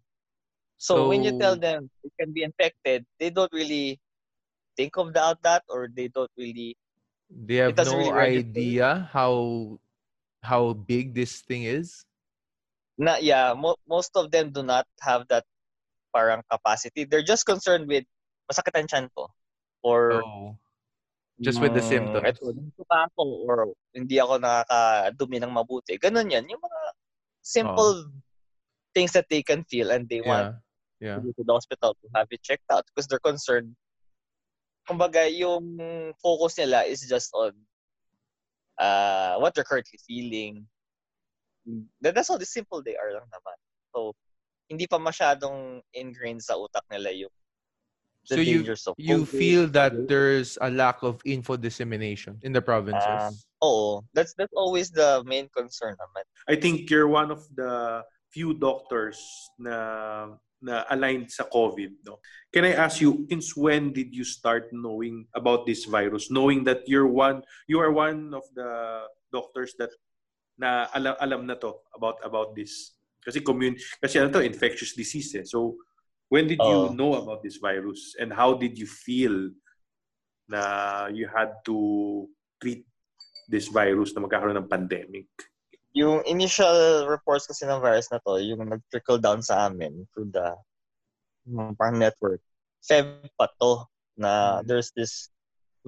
So, 0.79 1.09
when 1.09 1.25
you 1.25 1.33
tell 1.33 1.57
them 1.59 1.91
they 2.05 2.11
can 2.21 2.33
be 2.33 2.43
infected, 2.43 3.05
they 3.19 3.31
don't 3.31 3.53
really 3.53 3.99
think 4.77 4.97
of 4.97 5.13
that 5.15 5.43
that 5.43 5.65
or 5.69 5.89
they 5.93 6.09
don't 6.09 6.31
really 6.37 6.77
They 7.31 7.57
have 7.57 7.77
no 7.77 8.13
really 8.13 8.13
idea 8.13 9.09
how 9.13 9.79
how 10.43 10.73
big 10.73 11.15
this 11.15 11.41
thing 11.43 11.65
is. 11.65 12.05
na 12.99 13.17
yeah, 13.23 13.55
mo- 13.55 13.79
most 13.89 14.11
of 14.17 14.31
them 14.31 14.51
do 14.51 14.63
not 14.63 14.87
have 15.01 15.27
that 15.29 15.45
parang 16.19 16.43
capacity. 16.51 17.07
They're 17.07 17.23
just 17.23 17.47
concerned 17.47 17.87
with 17.87 18.03
masakit 18.51 18.75
ang 18.75 18.91
tiyan 18.91 19.07
ko 19.15 19.31
or 19.87 20.27
Oh. 20.27 20.59
Just 21.39 21.63
with 21.63 21.71
the 21.71 21.79
Mm, 21.79 21.95
symptoms. 22.11 22.35
Nagsuka 22.43 23.07
ako 23.15 23.47
or 23.47 23.71
hindi 23.95 24.19
ako 24.19 24.43
nakakadumi 24.43 25.39
ng 25.39 25.55
mabuti. 25.55 25.95
Ganun 25.95 26.35
yan. 26.35 26.51
Yung 26.51 26.59
mga 26.59 26.81
simple 27.39 28.11
things 28.91 29.15
that 29.15 29.31
they 29.31 29.47
can 29.47 29.63
feel 29.71 29.95
and 29.95 30.11
they 30.11 30.19
want 30.19 30.59
Yeah. 30.99 31.15
Yeah. 31.15 31.23
to 31.23 31.31
go 31.31 31.39
to 31.39 31.45
the 31.47 31.55
hospital 31.55 31.95
to 31.95 32.07
have 32.19 32.27
it 32.35 32.43
checked 32.43 32.67
out 32.75 32.83
because 32.91 33.07
they're 33.07 33.23
concerned. 33.23 33.71
Kumbaga, 34.91 35.31
yung 35.31 35.79
focus 36.19 36.59
nila 36.59 36.83
is 36.91 37.07
just 37.07 37.31
on 37.39 37.55
uh, 38.83 39.39
what 39.39 39.55
they're 39.55 39.63
currently 39.63 40.03
feeling. 40.03 40.67
That- 42.03 42.19
That's 42.19 42.35
how 42.35 42.39
the 42.43 42.51
simple 42.51 42.83
they 42.83 42.99
are 42.99 43.15
lang 43.15 43.31
naman. 43.31 43.57
So, 43.95 44.19
hindi 44.69 44.87
pa 44.87 45.01
masyadong 45.01 45.81
ingrained 45.97 46.45
sa 46.45 46.55
utak 46.61 46.85
nila 46.93 47.11
yung 47.11 47.33
the 48.29 48.37
So 48.37 48.41
you 48.45 48.61
dangers 48.61 48.85
of 48.87 48.95
you 49.01 49.25
feel 49.25 49.67
that 49.73 50.07
there's 50.07 50.61
a 50.61 50.69
lack 50.69 51.01
of 51.03 51.21
info 51.25 51.57
dissemination 51.57 52.37
in 52.45 52.53
the 52.53 52.61
provinces. 52.61 53.49
Oo. 53.65 54.05
That's 54.13 54.37
that's 54.37 54.53
always 54.53 54.93
the 54.93 55.25
main 55.25 55.49
concern 55.57 55.97
naman. 55.97 56.29
I 56.45 56.61
think 56.61 56.93
you're 56.93 57.09
one 57.09 57.33
of 57.33 57.49
the 57.57 58.05
few 58.29 58.53
doctors 58.53 59.17
na 59.57 60.37
na 60.61 60.85
aligned 60.91 61.31
sa 61.31 61.49
COVID, 61.49 62.05
no? 62.05 62.19
Can 62.53 62.67
I 62.67 62.75
ask 62.75 63.01
you, 63.01 63.25
since 63.31 63.55
when 63.55 63.95
did 63.95 64.11
you 64.11 64.27
start 64.27 64.75
knowing 64.75 65.31
about 65.33 65.65
this 65.65 65.87
virus? 65.87 66.31
Knowing 66.35 66.67
that 66.67 66.83
you're 66.91 67.07
one, 67.07 67.47
you 67.71 67.79
are 67.79 67.95
one 67.95 68.35
of 68.35 68.43
the 68.59 69.07
doctors 69.33 69.73
that 69.79 69.95
na 70.59 70.91
alam, 70.93 71.15
alam 71.23 71.41
na 71.47 71.55
to 71.63 71.79
about 71.95 72.19
about 72.27 72.59
this. 72.59 72.98
Kasi 73.25 73.41
commune, 73.43 73.77
kasi 74.01 74.19
ano 74.19 74.31
to, 74.31 74.41
infectious 74.45 74.95
disease 74.95 75.35
eh. 75.37 75.45
So, 75.45 75.77
when 76.29 76.47
did 76.47 76.61
you 76.63 76.93
Oo. 76.93 76.95
know 76.95 77.15
about 77.19 77.43
this 77.43 77.59
virus? 77.59 78.17
And 78.21 78.33
how 78.33 78.55
did 78.55 78.79
you 78.79 78.87
feel 78.87 79.51
na 80.49 81.07
you 81.13 81.29
had 81.29 81.53
to 81.69 82.29
treat 82.61 82.87
this 83.49 83.69
virus 83.69 84.15
na 84.15 84.25
magkakaroon 84.25 84.57
ng 84.57 84.71
pandemic? 84.71 85.29
Yung 85.97 86.23
initial 86.29 87.09
reports 87.09 87.49
kasi 87.49 87.65
ng 87.65 87.81
virus 87.81 88.09
na 88.13 88.21
to, 88.25 88.39
yung 88.41 88.65
nag-trickle 88.65 89.19
down 89.19 89.41
sa 89.43 89.67
amin 89.69 90.07
through 90.13 90.31
the 90.33 90.57
parang 91.81 91.97
network. 91.97 92.41
Feb 92.85 93.25
pa 93.41 93.49
to 93.61 93.89
na 94.21 94.61
Mhm. 94.61 94.69
there's 94.69 94.93
this 94.95 95.33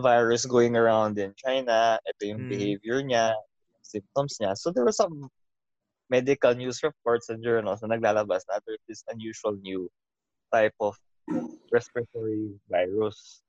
virus 0.01 0.49
going 0.49 0.73
around 0.75 1.21
in 1.21 1.37
China. 1.37 2.01
Ito 2.09 2.23
Mm. 2.25 2.31
yung 2.33 2.43
behavior 2.49 2.99
niya, 3.05 3.37
symptoms 3.85 4.41
niya. 4.41 4.57
So 4.57 4.73
there 4.73 4.85
were 4.89 4.97
some 4.97 5.29
medical 6.11 6.52
news 6.55 6.83
reports 6.83 7.30
and 7.30 7.39
journals 7.43 7.80
na 7.80 7.95
naglalabas 7.95 8.43
na 8.50 8.58
there's 8.67 8.82
this 8.91 9.06
unusual 9.08 9.54
new 9.63 9.87
type 10.52 10.75
of 10.82 10.99
respiratory 11.71 12.50
virus. 12.67 13.41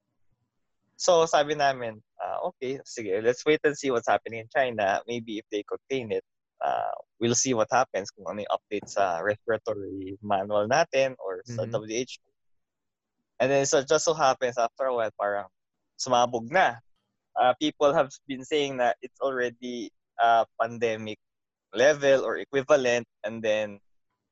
So 1.01 1.25
sabi 1.25 1.57
namin, 1.57 1.97
ah, 2.21 2.45
okay, 2.53 2.77
sige, 2.85 3.17
let's 3.25 3.41
wait 3.41 3.59
and 3.65 3.73
see 3.73 3.89
what's 3.89 4.07
happening 4.07 4.45
in 4.45 4.49
China. 4.53 5.01
Maybe 5.09 5.41
if 5.41 5.45
they 5.49 5.65
contain 5.65 6.13
it, 6.13 6.21
uh, 6.61 6.93
we'll 7.17 7.33
see 7.33 7.57
what 7.57 7.73
happens 7.73 8.13
kung 8.13 8.29
ano 8.29 8.45
yung 8.45 8.53
update 8.53 8.85
sa 8.85 9.17
respiratory 9.25 10.13
manual 10.21 10.69
natin 10.69 11.17
or 11.17 11.41
sa 11.49 11.65
Mhm. 11.65 11.73
WHO. 11.73 12.21
And 13.41 13.49
then 13.49 13.65
so 13.65 13.81
just 13.81 14.05
so 14.05 14.13
happens 14.13 14.61
after 14.61 14.85
a 14.85 14.93
while 14.93 15.13
parang 15.17 15.49
sumabog 15.97 16.53
na. 16.53 16.77
Uh, 17.33 17.57
people 17.57 17.89
have 17.89 18.13
been 18.29 18.45
saying 18.45 18.77
that 18.77 19.01
it's 19.01 19.17
already 19.17 19.89
a 20.21 20.45
pandemic 20.61 21.17
level 21.73 22.23
or 22.25 22.37
equivalent 22.37 23.07
and 23.23 23.41
then 23.41 23.79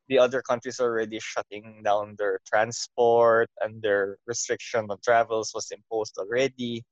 the 0.10 0.17
other 0.17 0.41
countries 0.41 0.80
are 0.80 0.89
already 0.89 1.19
shutting 1.21 1.82
down 1.86 2.15
their 2.17 2.39
transport 2.45 3.49
and 3.62 3.82
their 3.82 4.17
restriction 4.25 4.88
on 4.89 4.97
travels 5.06 5.52
was 5.54 5.69
imposed 5.71 6.17
already. 6.17 6.84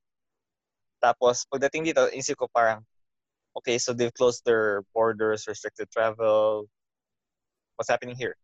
Tapos 1.04 1.44
pagdating 1.50 1.90
dito, 1.90 2.06
isip 2.14 2.38
ko 2.38 2.48
parang 2.54 2.86
okay, 3.58 3.82
so 3.82 3.92
they've 3.92 4.14
closed 4.14 4.46
their 4.46 4.86
borders, 4.94 5.50
restricted 5.50 5.90
travel. 5.90 6.70
What's 7.76 7.90
happening 7.90 8.16
here? 8.16 8.38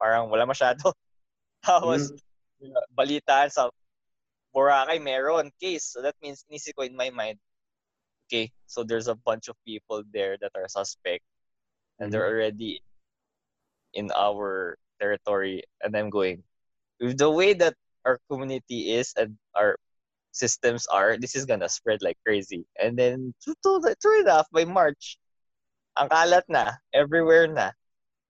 Parang 0.00 0.32
wala 0.32 0.48
masyado. 0.48 0.92
Tapos, 1.64 2.08
hmm. 2.60 2.72
uh, 2.72 2.86
balitaan 2.96 3.52
sa 3.52 3.68
Boracay, 4.56 4.96
meron 4.96 5.52
case. 5.60 5.92
So 5.92 6.00
that 6.00 6.16
means, 6.24 6.44
inisip 6.48 6.80
ko 6.80 6.88
in 6.88 6.96
my 6.96 7.12
mind, 7.12 7.36
okay, 8.28 8.48
so 8.64 8.80
there's 8.80 9.12
a 9.12 9.16
bunch 9.28 9.52
of 9.52 9.56
people 9.68 10.00
there 10.08 10.40
that 10.40 10.56
are 10.56 10.68
suspect 10.72 11.24
and 11.98 12.12
they're 12.12 12.22
mm-hmm. 12.22 12.36
already 12.36 12.82
in 13.94 14.10
our 14.14 14.78
territory. 15.00 15.64
And 15.82 15.96
I'm 15.96 16.10
going, 16.10 16.42
with 17.00 17.18
the 17.18 17.30
way 17.30 17.54
that 17.54 17.74
our 18.04 18.18
community 18.30 18.92
is 18.92 19.12
and 19.16 19.36
our 19.54 19.76
systems 20.32 20.86
are, 20.86 21.16
this 21.16 21.34
is 21.34 21.44
gonna 21.44 21.68
spread 21.68 22.02
like 22.02 22.18
crazy. 22.24 22.66
And 22.80 22.98
then, 22.98 23.34
true, 23.42 23.54
true, 23.62 23.80
true 24.00 24.20
enough, 24.20 24.46
by 24.52 24.64
March, 24.64 25.18
ang 25.96 26.08
kalat 26.08 26.44
na, 26.48 26.76
everywhere 26.92 27.48
na, 27.48 27.72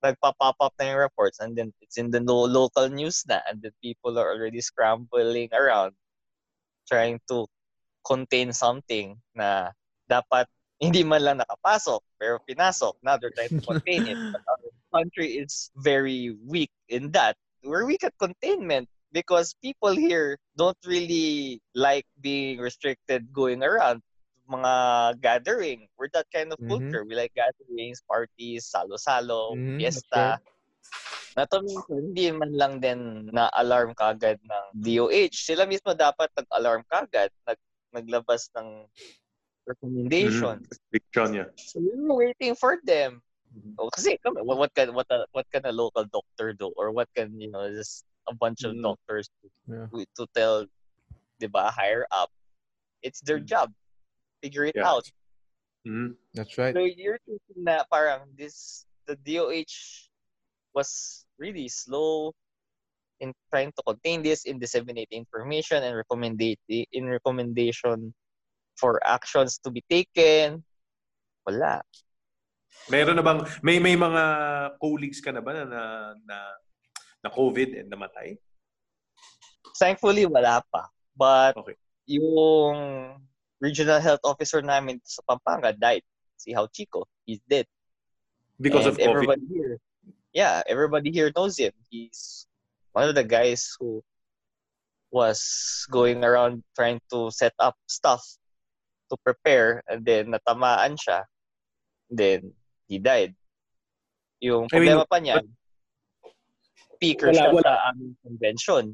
nagpa-pop 0.06 0.56
up 0.60 0.74
na 0.78 0.94
yung 0.94 1.02
reports 1.02 1.40
and 1.40 1.56
then 1.58 1.72
it's 1.82 1.98
in 1.98 2.10
the 2.14 2.20
no 2.20 2.36
local 2.36 2.86
news 2.88 3.24
na 3.26 3.42
and 3.50 3.58
then 3.58 3.72
people 3.82 4.14
are 4.18 4.30
already 4.30 4.60
scrambling 4.62 5.50
around 5.50 5.90
trying 6.86 7.18
to 7.26 7.48
contain 8.06 8.54
something 8.54 9.18
na 9.34 9.74
dapat 10.06 10.46
hindi 10.80 11.00
man 11.04 11.22
lang 11.24 11.36
nakapasok 11.40 12.00
pero 12.20 12.38
pinasok. 12.44 12.96
Now 13.00 13.16
they're 13.16 13.32
trying 13.32 13.52
to 13.56 13.64
contain 13.64 14.04
it. 14.06 14.18
But 14.32 14.42
our 14.48 14.60
country 14.92 15.40
is 15.40 15.72
very 15.80 16.36
weak 16.44 16.72
in 16.88 17.12
that. 17.16 17.36
We're 17.64 17.88
weak 17.88 18.04
at 18.04 18.14
containment 18.20 18.88
because 19.12 19.56
people 19.58 19.96
here 19.96 20.36
don't 20.56 20.78
really 20.84 21.60
like 21.74 22.06
being 22.20 22.60
restricted 22.60 23.32
going 23.32 23.64
around 23.64 24.04
mga 24.46 24.72
gathering. 25.20 25.88
We're 25.98 26.12
that 26.14 26.30
kind 26.30 26.52
of 26.52 26.60
Mhm. 26.62 26.68
culture. 26.70 27.02
We 27.02 27.18
like 27.18 27.34
gatherings, 27.34 28.04
parties, 28.06 28.70
salo-salo, 28.70 29.58
Mhm, 29.58 29.80
fiesta. 29.80 30.38
Na 31.34 31.44
to 31.50 31.60
minsan, 31.60 32.14
hindi 32.14 32.30
man 32.32 32.52
lang 32.54 32.74
din 32.80 33.28
na-alarm 33.34 33.92
kagad 33.98 34.38
ng 34.40 34.64
DOH. 34.78 35.34
Sila 35.34 35.66
mismo 35.66 35.92
dapat 35.92 36.30
nag-alarm 36.32 36.86
kagad, 36.88 37.28
nag 37.44 37.58
naglabas 37.92 38.48
ng 38.54 38.86
recommendation. 39.66 40.62
Fiction, 40.92 41.34
yeah. 41.34 41.50
So 41.56 41.80
we 41.80 41.90
were 41.94 42.14
waiting 42.30 42.54
for 42.54 42.78
them. 42.84 43.20
Oh, 43.78 43.88
kasi 43.88 44.16
kami, 44.20 44.42
what, 44.44 44.58
what 44.58 44.72
can 44.74 44.92
what 44.92 45.06
a, 45.10 45.24
what 45.32 45.46
can 45.52 45.64
a 45.64 45.72
local 45.72 46.04
doctor 46.12 46.52
do 46.52 46.72
or 46.76 46.92
what 46.92 47.08
can 47.16 47.40
you 47.40 47.48
know 47.50 47.64
just 47.72 48.04
a 48.28 48.34
bunch 48.34 48.64
of 48.64 48.76
Mm. 48.76 48.82
doctors 48.84 49.28
Yeah. 49.68 49.88
to, 49.92 50.04
to 50.20 50.22
tell 50.36 50.54
'di 51.40 51.48
ba 51.48 51.72
higher 51.72 52.04
up 52.12 52.28
it's 53.00 53.20
their 53.24 53.40
Mm. 53.40 53.48
job 53.48 53.66
figure 54.44 54.64
it 54.68 54.76
Yeah. 54.76 54.88
out 54.88 55.04
Mhm. 55.88 56.16
That's 56.36 56.56
right. 56.60 56.74
so 56.76 56.84
you're 56.84 57.20
thinking 57.24 57.64
na 57.64 57.84
parang 57.88 58.28
this 58.36 58.84
the 59.08 59.16
DOH 59.24 60.08
was 60.76 61.24
really 61.40 61.68
slow 61.72 62.36
in 63.24 63.32
trying 63.48 63.72
to 63.72 63.82
contain 63.88 64.20
this 64.20 64.44
in 64.44 64.60
disseminate 64.60 65.08
information 65.12 65.80
and 65.80 65.96
recommendate 65.96 66.60
in 66.68 67.08
recommendation 67.08 68.12
for 68.78 69.00
actions 69.04 69.58
to 69.58 69.72
be 69.72 69.82
taken 69.88 70.62
wala 71.48 71.80
Meron 72.86 73.18
na 73.18 73.24
bang 73.24 73.42
may 73.66 73.82
may 73.82 73.98
mga 73.98 74.22
colleagues 74.78 75.18
ka 75.18 75.34
na 75.34 75.42
ba 75.42 75.50
na 75.50 75.64
na 75.66 75.82
na, 76.22 76.36
na 77.26 77.28
COVID 77.34 77.82
and 77.82 77.90
namatay? 77.90 78.38
Thankfully, 79.74 80.22
wala 80.24 80.62
pa. 80.70 80.86
But 81.18 81.58
Okay. 81.58 81.74
yung 82.06 82.76
regional 83.58 83.98
health 83.98 84.22
officer 84.22 84.62
namin 84.62 85.02
sa 85.02 85.22
Pampanga 85.26 85.74
died. 85.74 86.06
Si 86.38 86.54
How 86.54 86.70
Chico, 86.70 87.10
he's 87.26 87.42
dead. 87.48 87.66
Because 88.62 88.86
and 88.86 88.94
of 88.94 89.02
COVID. 89.02 89.10
everybody 89.10 89.44
here, 89.50 89.74
yeah, 90.30 90.62
everybody 90.70 91.10
here 91.10 91.32
knows 91.34 91.58
him. 91.58 91.74
He's 91.90 92.46
one 92.94 93.08
of 93.10 93.18
the 93.18 93.26
guys 93.26 93.74
who 93.80 94.00
was 95.10 95.42
going 95.90 96.22
around 96.22 96.62
trying 96.78 97.00
to 97.10 97.34
set 97.34 97.52
up 97.58 97.74
stuff 97.90 98.22
to 99.10 99.16
prepare 99.22 99.82
and 99.88 100.04
then 100.04 100.34
natamaan 100.34 100.96
siya. 100.98 101.24
Then 102.10 102.52
he 102.86 102.98
died. 102.98 103.34
Yung 104.40 104.68
I 104.72 104.78
mean, 104.78 104.94
problema 104.94 105.06
pa 105.08 105.18
niya, 105.18 105.42
speaker 106.96 107.30
wala- 107.30 107.40
siya 107.40 107.50
wala- 107.52 107.64
sa 107.64 107.74
aming 107.92 108.14
convention. 108.22 108.84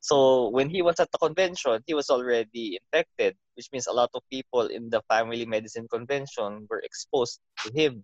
So 0.00 0.48
when 0.48 0.72
he 0.72 0.80
was 0.80 0.96
at 0.96 1.12
the 1.12 1.20
convention, 1.20 1.84
he 1.84 1.92
was 1.92 2.08
already 2.08 2.80
infected, 2.80 3.36
which 3.54 3.68
means 3.68 3.86
a 3.86 3.92
lot 3.92 4.08
of 4.16 4.24
people 4.32 4.66
in 4.72 4.88
the 4.88 5.04
family 5.12 5.44
medicine 5.44 5.86
convention 5.92 6.64
were 6.72 6.80
exposed 6.80 7.40
to 7.64 7.68
him. 7.76 8.00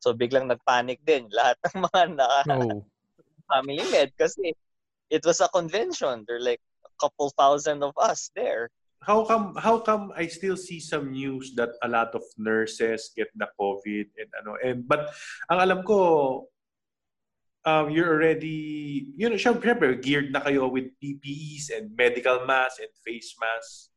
So 0.00 0.14
biglang 0.16 0.48
nagpanic 0.48 1.04
din 1.04 1.28
lahat 1.28 1.60
ng 1.76 1.84
mga 1.84 2.02
naka 2.16 2.40
No. 2.48 2.80
family 3.50 3.84
med 3.92 4.12
kasi 4.16 4.56
it 5.10 5.20
was 5.24 5.40
a 5.44 5.52
convention. 5.52 6.24
There 6.24 6.40
like 6.40 6.64
a 6.84 6.92
couple 6.96 7.28
thousand 7.36 7.84
of 7.84 7.92
us 8.00 8.32
there. 8.32 8.72
How 9.02 9.24
come 9.24 9.54
how 9.56 9.78
come 9.78 10.10
I 10.16 10.26
still 10.26 10.56
see 10.56 10.80
some 10.80 11.14
news 11.14 11.54
that 11.54 11.70
a 11.82 11.88
lot 11.88 12.14
of 12.14 12.22
nurses 12.36 13.14
get 13.14 13.30
the 13.38 13.46
COVID 13.54 14.10
and 14.18 14.30
ano 14.42 14.58
and 14.58 14.82
but 14.84 15.14
ang 15.48 15.62
alam 15.62 15.80
ko 15.86 16.50
um, 17.62 17.90
you're 17.94 18.10
already 18.10 19.08
you 19.14 19.30
know 19.30 19.38
syempre 19.38 19.94
geared 20.02 20.34
na 20.34 20.42
kayo 20.42 20.66
with 20.66 20.90
PPEs 20.98 21.70
and 21.70 21.94
medical 21.94 22.42
masks 22.44 22.82
and 22.82 22.92
face 23.06 23.38
masks. 23.38 23.94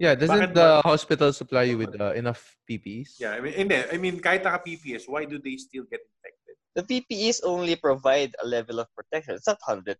Yeah, 0.00 0.16
doesn't 0.16 0.32
Bakit 0.32 0.56
the 0.56 0.80
hospital 0.80 1.28
supply 1.28 1.68
you 1.68 1.76
with 1.76 1.92
uh, 2.00 2.16
enough 2.16 2.40
PPEs? 2.64 3.20
Yeah, 3.20 3.36
I 3.36 3.44
mean 3.44 3.52
hindi, 3.52 3.76
I 3.86 4.00
mean 4.00 4.16
kahit 4.18 4.42
naka 4.42 4.64
PPS, 4.64 5.06
why 5.06 5.28
do 5.28 5.36
they 5.36 5.60
still 5.60 5.84
get 5.84 6.00
infected? 6.00 6.56
The 6.74 6.84
PPEs 6.88 7.44
only 7.44 7.76
provide 7.76 8.32
a 8.40 8.46
level 8.46 8.80
of 8.80 8.88
protection. 8.96 9.34
It's 9.34 9.46
not 9.46 9.60
100%. 9.60 9.98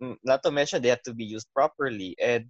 Mm, 0.00 0.16
Not 0.24 0.42
to 0.44 0.50
mention 0.50 0.82
they 0.82 0.92
have 0.92 1.02
to 1.04 1.14
be 1.14 1.24
used 1.24 1.48
properly. 1.54 2.16
And 2.20 2.46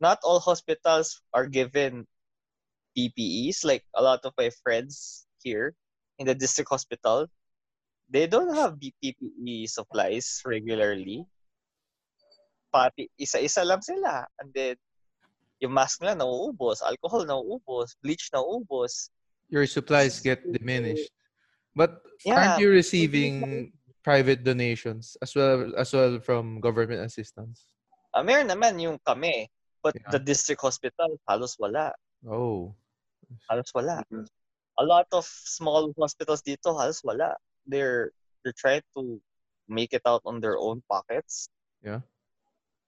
not 0.00 0.18
all 0.22 0.40
hospitals 0.40 1.20
are 1.34 1.46
given 1.46 2.06
PPEs. 2.96 3.64
Like 3.64 3.84
a 3.94 4.02
lot 4.02 4.24
of 4.24 4.32
my 4.38 4.50
friends 4.62 5.26
here 5.42 5.74
in 6.18 6.26
the 6.26 6.34
district 6.34 6.70
hospital, 6.70 7.26
they 8.10 8.26
don't 8.26 8.54
have 8.54 8.78
PPE 8.78 9.68
supplies 9.68 10.42
regularly. 10.46 11.26
Pati 12.72 13.08
isa-isa 13.18 13.64
lang 13.64 13.82
sila. 13.82 14.26
And 14.38 14.52
then, 14.52 14.76
yung 15.60 15.74
mask 15.74 16.02
na 16.02 16.14
nauubos, 16.14 16.82
alcohol 16.82 17.26
nauubos, 17.26 17.96
bleach 18.02 18.30
nauubos. 18.30 19.10
Your 19.48 19.66
supplies 19.66 20.20
get 20.20 20.44
diminished. 20.44 21.10
But 21.74 22.02
Yeah. 22.24 22.34
aren't 22.34 22.60
you 22.60 22.70
receiving 22.70 23.72
private 24.02 24.42
donations 24.42 25.16
as 25.22 25.34
well 25.34 25.72
as 25.78 25.94
well 25.94 26.18
from 26.20 26.60
government 26.60 27.06
assistance? 27.06 27.64
Ah, 28.12 28.26
meron 28.26 28.50
naman 28.50 28.80
yung 28.82 28.98
kami. 29.06 29.48
But 29.82 29.94
Yeah. 29.94 30.10
the 30.10 30.20
district 30.20 30.60
hospital, 30.60 31.18
halos 31.28 31.54
wala. 31.58 31.94
Oh. 32.26 32.74
Halos 33.46 33.70
wala. 33.74 34.02
Mhm. 34.10 34.26
A 34.78 34.84
lot 34.84 35.06
of 35.14 35.26
small 35.26 35.90
hospitals 35.98 36.42
dito, 36.42 36.74
halos 36.74 37.02
wala. 37.02 37.34
They're 37.66 38.10
they're 38.42 38.56
trying 38.56 38.86
to 38.96 39.18
make 39.68 39.92
it 39.92 40.02
out 40.06 40.22
on 40.24 40.40
their 40.40 40.56
own 40.58 40.82
pockets. 40.88 41.50
Yeah. 41.82 42.02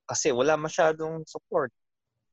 Kasi 0.08 0.32
wala 0.34 0.58
masyadong 0.58 1.26
support. 1.26 1.70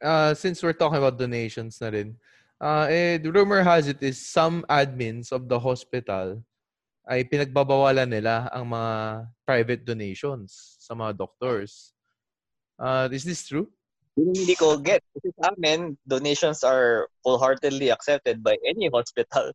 Uh, 0.01 0.33
since 0.33 0.61
we're 0.61 0.77
talking 0.77 1.01
about 1.01 1.17
donations 1.17 1.81
na 1.81 1.89
rin, 1.89 2.17
uh, 2.61 2.85
eh, 2.89 3.17
the 3.17 3.33
rumor 3.33 3.61
has 3.65 3.89
it 3.89 4.01
is 4.01 4.21
some 4.21 4.61
admins 4.69 5.33
of 5.33 5.49
the 5.49 5.57
hospital 5.57 6.41
ay 7.09 7.23
pinagbabawalan 7.25 8.09
nila 8.09 8.45
ang 8.53 8.69
mga 8.69 8.93
private 9.47 9.81
donations 9.85 10.77
sa 10.81 10.93
mga 10.93 11.17
doctors. 11.17 11.93
Uh, 12.77 13.09
is 13.09 13.25
this 13.25 13.41
true? 13.47 13.65
Yun 14.17 14.33
hindi 14.33 14.55
ko 14.57 14.77
get. 14.81 15.05
Kasi 15.13 15.29
sa 15.37 15.53
amin, 15.53 15.93
donations 16.09 16.65
are 16.65 17.05
wholeheartedly 17.21 17.93
accepted 17.93 18.41
by 18.41 18.57
any 18.65 18.89
hospital. 18.89 19.53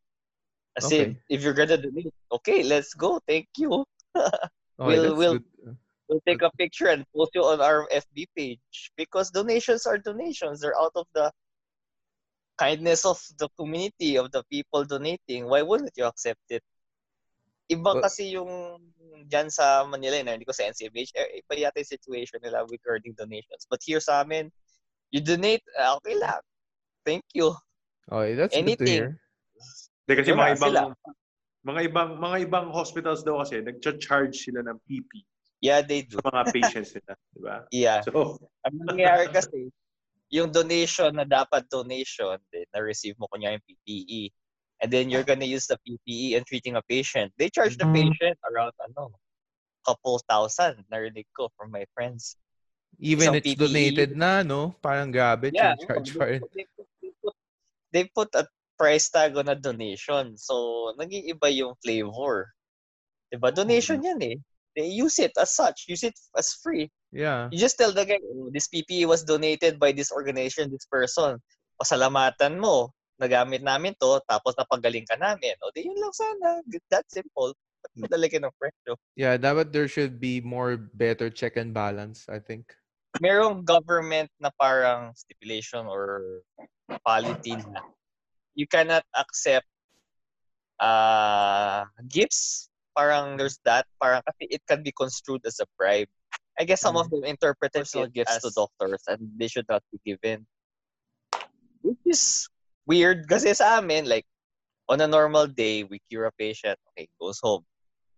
As 0.78 0.86
Okay. 0.88 1.18
if 1.28 1.42
you're 1.42 1.52
gonna 1.58 1.76
donate, 1.76 2.14
okay, 2.30 2.62
let's 2.62 2.94
go. 2.94 3.18
Thank 3.26 3.50
you. 3.58 3.84
We'll- 4.78 5.14
we'll- 5.14 5.38
good. 5.42 5.76
We'll 6.08 6.24
take 6.26 6.42
a 6.42 6.50
picture 6.58 6.88
and 6.92 7.06
post 7.16 7.32
you 7.34 7.44
on 7.44 7.60
our 7.62 7.88
FB 7.88 8.26
page 8.36 8.92
because 8.96 9.30
donations 9.30 9.86
are 9.86 9.96
donations. 9.96 10.60
They're 10.60 10.76
out 10.76 10.92
of 10.94 11.06
the 11.14 11.32
kindness 12.58 13.06
of 13.06 13.16
the 13.38 13.48
community 13.56 14.16
of 14.18 14.28
the 14.30 14.42
people 14.50 14.84
donating. 14.84 15.48
Why 15.48 15.62
wouldn't 15.62 15.92
you 15.96 16.04
accept 16.04 16.42
it? 16.50 16.60
Iba 17.72 17.96
Well- 17.96 18.04
kasi 18.04 18.36
yung 18.36 18.76
dyan 19.32 19.48
sa 19.48 19.86
Manila, 19.88 20.18
eh, 20.20 20.24
hindi 20.28 20.44
ko 20.44 20.52
sa 20.52 20.68
NCMH, 20.68 21.16
eh, 21.16 21.40
iba 21.40 21.52
yata 21.56 21.80
yung 21.80 21.94
situation 21.96 22.38
nila 22.44 22.66
regarding 22.68 23.16
donations. 23.16 23.64
But 23.64 23.80
here 23.80 24.02
sa 24.02 24.20
amin, 24.20 24.52
you 25.08 25.24
donate, 25.24 25.64
ah, 25.80 25.96
okay 25.96 26.20
lang. 26.20 26.42
Thank 27.06 27.24
you. 27.32 27.56
Okay, 28.10 28.34
that's 28.36 28.52
good 28.52 28.60
to 28.60 28.66
Anything. 28.66 29.02
hear. 29.08 29.10
Hindi 30.04 30.12
kasi 30.20 30.30
mga 30.34 30.52
ibang 30.58 30.72
sila. 30.74 30.80
mga 31.62 31.80
ibang 31.88 32.10
mga 32.18 32.36
ibang 32.50 32.66
hospitals 32.74 33.22
daw 33.22 33.38
kasi 33.40 33.62
nagcha-charge 33.62 34.34
sila 34.34 34.66
ng 34.66 34.76
PP 34.84 35.22
Yeah, 35.62 35.78
they 35.78 36.02
do. 36.02 36.18
sa 36.18 36.26
mga 36.34 36.42
patients 36.50 36.90
nila, 36.98 37.14
di 37.14 37.40
ba? 37.40 37.56
Yeah. 37.70 38.02
So, 38.02 38.42
Ang 38.66 38.82
nangyayari 38.82 39.30
kasi, 39.30 39.70
yung 40.26 40.50
donation 40.50 41.14
na 41.14 41.22
dapat 41.22 41.70
donation, 41.70 42.34
din, 42.50 42.66
na-receive 42.74 43.14
mo 43.22 43.30
kunya 43.30 43.54
yung 43.54 43.62
PPE, 43.62 44.34
and 44.82 44.90
then 44.90 45.08
you're 45.08 45.24
gonna 45.24 45.46
use 45.46 45.70
the 45.70 45.78
PPE 45.86 46.36
and 46.36 46.42
treating 46.44 46.74
a 46.74 46.82
patient. 46.82 47.30
They 47.38 47.48
charge 47.48 47.78
the 47.78 47.86
Mhm. 47.86 47.94
patient 47.94 48.36
around, 48.50 48.74
ano, 48.82 49.14
couple 49.86 50.18
thousand, 50.26 50.82
narinig 50.90 51.30
ko 51.34 51.50
from 51.56 51.70
my 51.70 51.86
friends. 51.94 52.36
Even 52.98 53.32
Isang 53.32 53.36
it's 53.38 53.46
PPE. 53.54 53.62
donated 53.62 54.10
na, 54.18 54.42
no? 54.42 54.74
Parang 54.82 55.10
grabe, 55.10 55.50
Yeah, 55.54 55.74
charge 55.86 56.12
no, 56.14 56.18
pa 56.18 56.26
they, 56.26 56.38
put, 56.38 56.50
they, 56.54 56.66
put, 57.22 57.34
they 57.90 58.04
put 58.10 58.30
a 58.34 58.44
price 58.76 59.08
tag 59.10 59.38
on 59.38 59.48
a 59.48 59.56
donation. 59.58 60.36
So, 60.36 60.90
naging 60.98 61.30
iba 61.30 61.48
yung 61.50 61.74
flavor. 61.82 62.50
Diba? 63.32 63.54
Donation 63.54 64.02
yan 64.02 64.20
eh. 64.22 64.36
They 64.76 64.88
use 64.88 65.18
it 65.18 65.32
as 65.36 65.54
such. 65.54 65.88
Use 65.88 66.02
it 66.04 66.16
as 66.36 66.52
free. 66.60 66.90
Yeah. 67.12 67.48
You 67.52 67.58
just 67.60 67.76
tell 67.76 67.92
the 67.92 68.04
guy, 68.04 68.20
oh, 68.24 68.48
this 68.52 68.68
PPE 68.68 69.04
was 69.06 69.24
donated 69.24 69.78
by 69.78 69.92
this 69.92 70.12
organization, 70.12 70.70
this 70.72 70.88
person. 70.88 71.40
Pasalamatan 71.80 72.56
mo. 72.60 72.92
Nagamit 73.20 73.62
namin 73.62 73.92
to, 74.00 74.20
tapos 74.24 74.56
napagaling 74.56 75.06
ka 75.06 75.16
namin. 75.16 75.54
O, 75.62 75.70
di 75.74 75.86
yun 75.86 75.98
lang 76.00 76.14
sana. 76.14 76.60
That 76.88 77.06
simple. 77.10 77.54
Ba't 77.82 77.92
mo 77.98 78.06
dalagyan 78.06 78.46
ng 78.46 78.54
presyo? 78.56 78.94
Yeah, 79.18 79.34
dapat 79.36 79.74
there 79.74 79.90
should 79.90 80.22
be 80.22 80.40
more 80.40 80.78
better 80.78 81.28
check 81.28 81.58
and 81.58 81.74
balance, 81.74 82.30
I 82.30 82.38
think. 82.38 82.70
Merong 83.20 83.66
government 83.66 84.30
na 84.40 84.48
parang 84.54 85.12
stipulation 85.12 85.84
or 85.84 86.40
policy 87.04 87.58
na 87.58 87.84
you 88.54 88.64
cannot 88.64 89.04
accept 89.12 89.66
uh, 90.80 91.84
gifts. 92.08 92.68
Parang 92.96 93.36
there's 93.36 93.58
that. 93.64 93.84
Parang 94.00 94.22
kasi 94.24 94.48
it 94.48 94.62
can 94.64 94.82
be 94.82 94.92
construed 94.92 95.44
as 95.44 95.60
a 95.60 95.66
bribe. 95.76 96.08
I 96.60 96.64
guess 96.64 96.84
some 96.84 96.96
of 97.00 97.08
them 97.08 97.24
interpreted 97.24 97.88
Personal 97.88 98.06
it 98.06 98.12
gifts 98.12 98.38
to 98.44 98.52
as- 98.52 98.54
doctors 98.54 99.02
and 99.08 99.20
they 99.36 99.48
should 99.48 99.66
not 99.68 99.82
be 99.88 99.98
given. 100.04 100.44
Which 101.82 102.04
is 102.06 102.48
weird 102.86 103.28
kasi 103.28 103.54
sa 103.54 103.78
amin, 103.78 104.06
like, 104.06 104.26
on 104.88 105.00
a 105.00 105.06
normal 105.06 105.46
day, 105.46 105.84
we 105.84 106.00
cure 106.10 106.26
a 106.26 106.32
patient, 106.32 106.78
okay, 106.90 107.08
goes 107.20 107.38
home. 107.42 107.64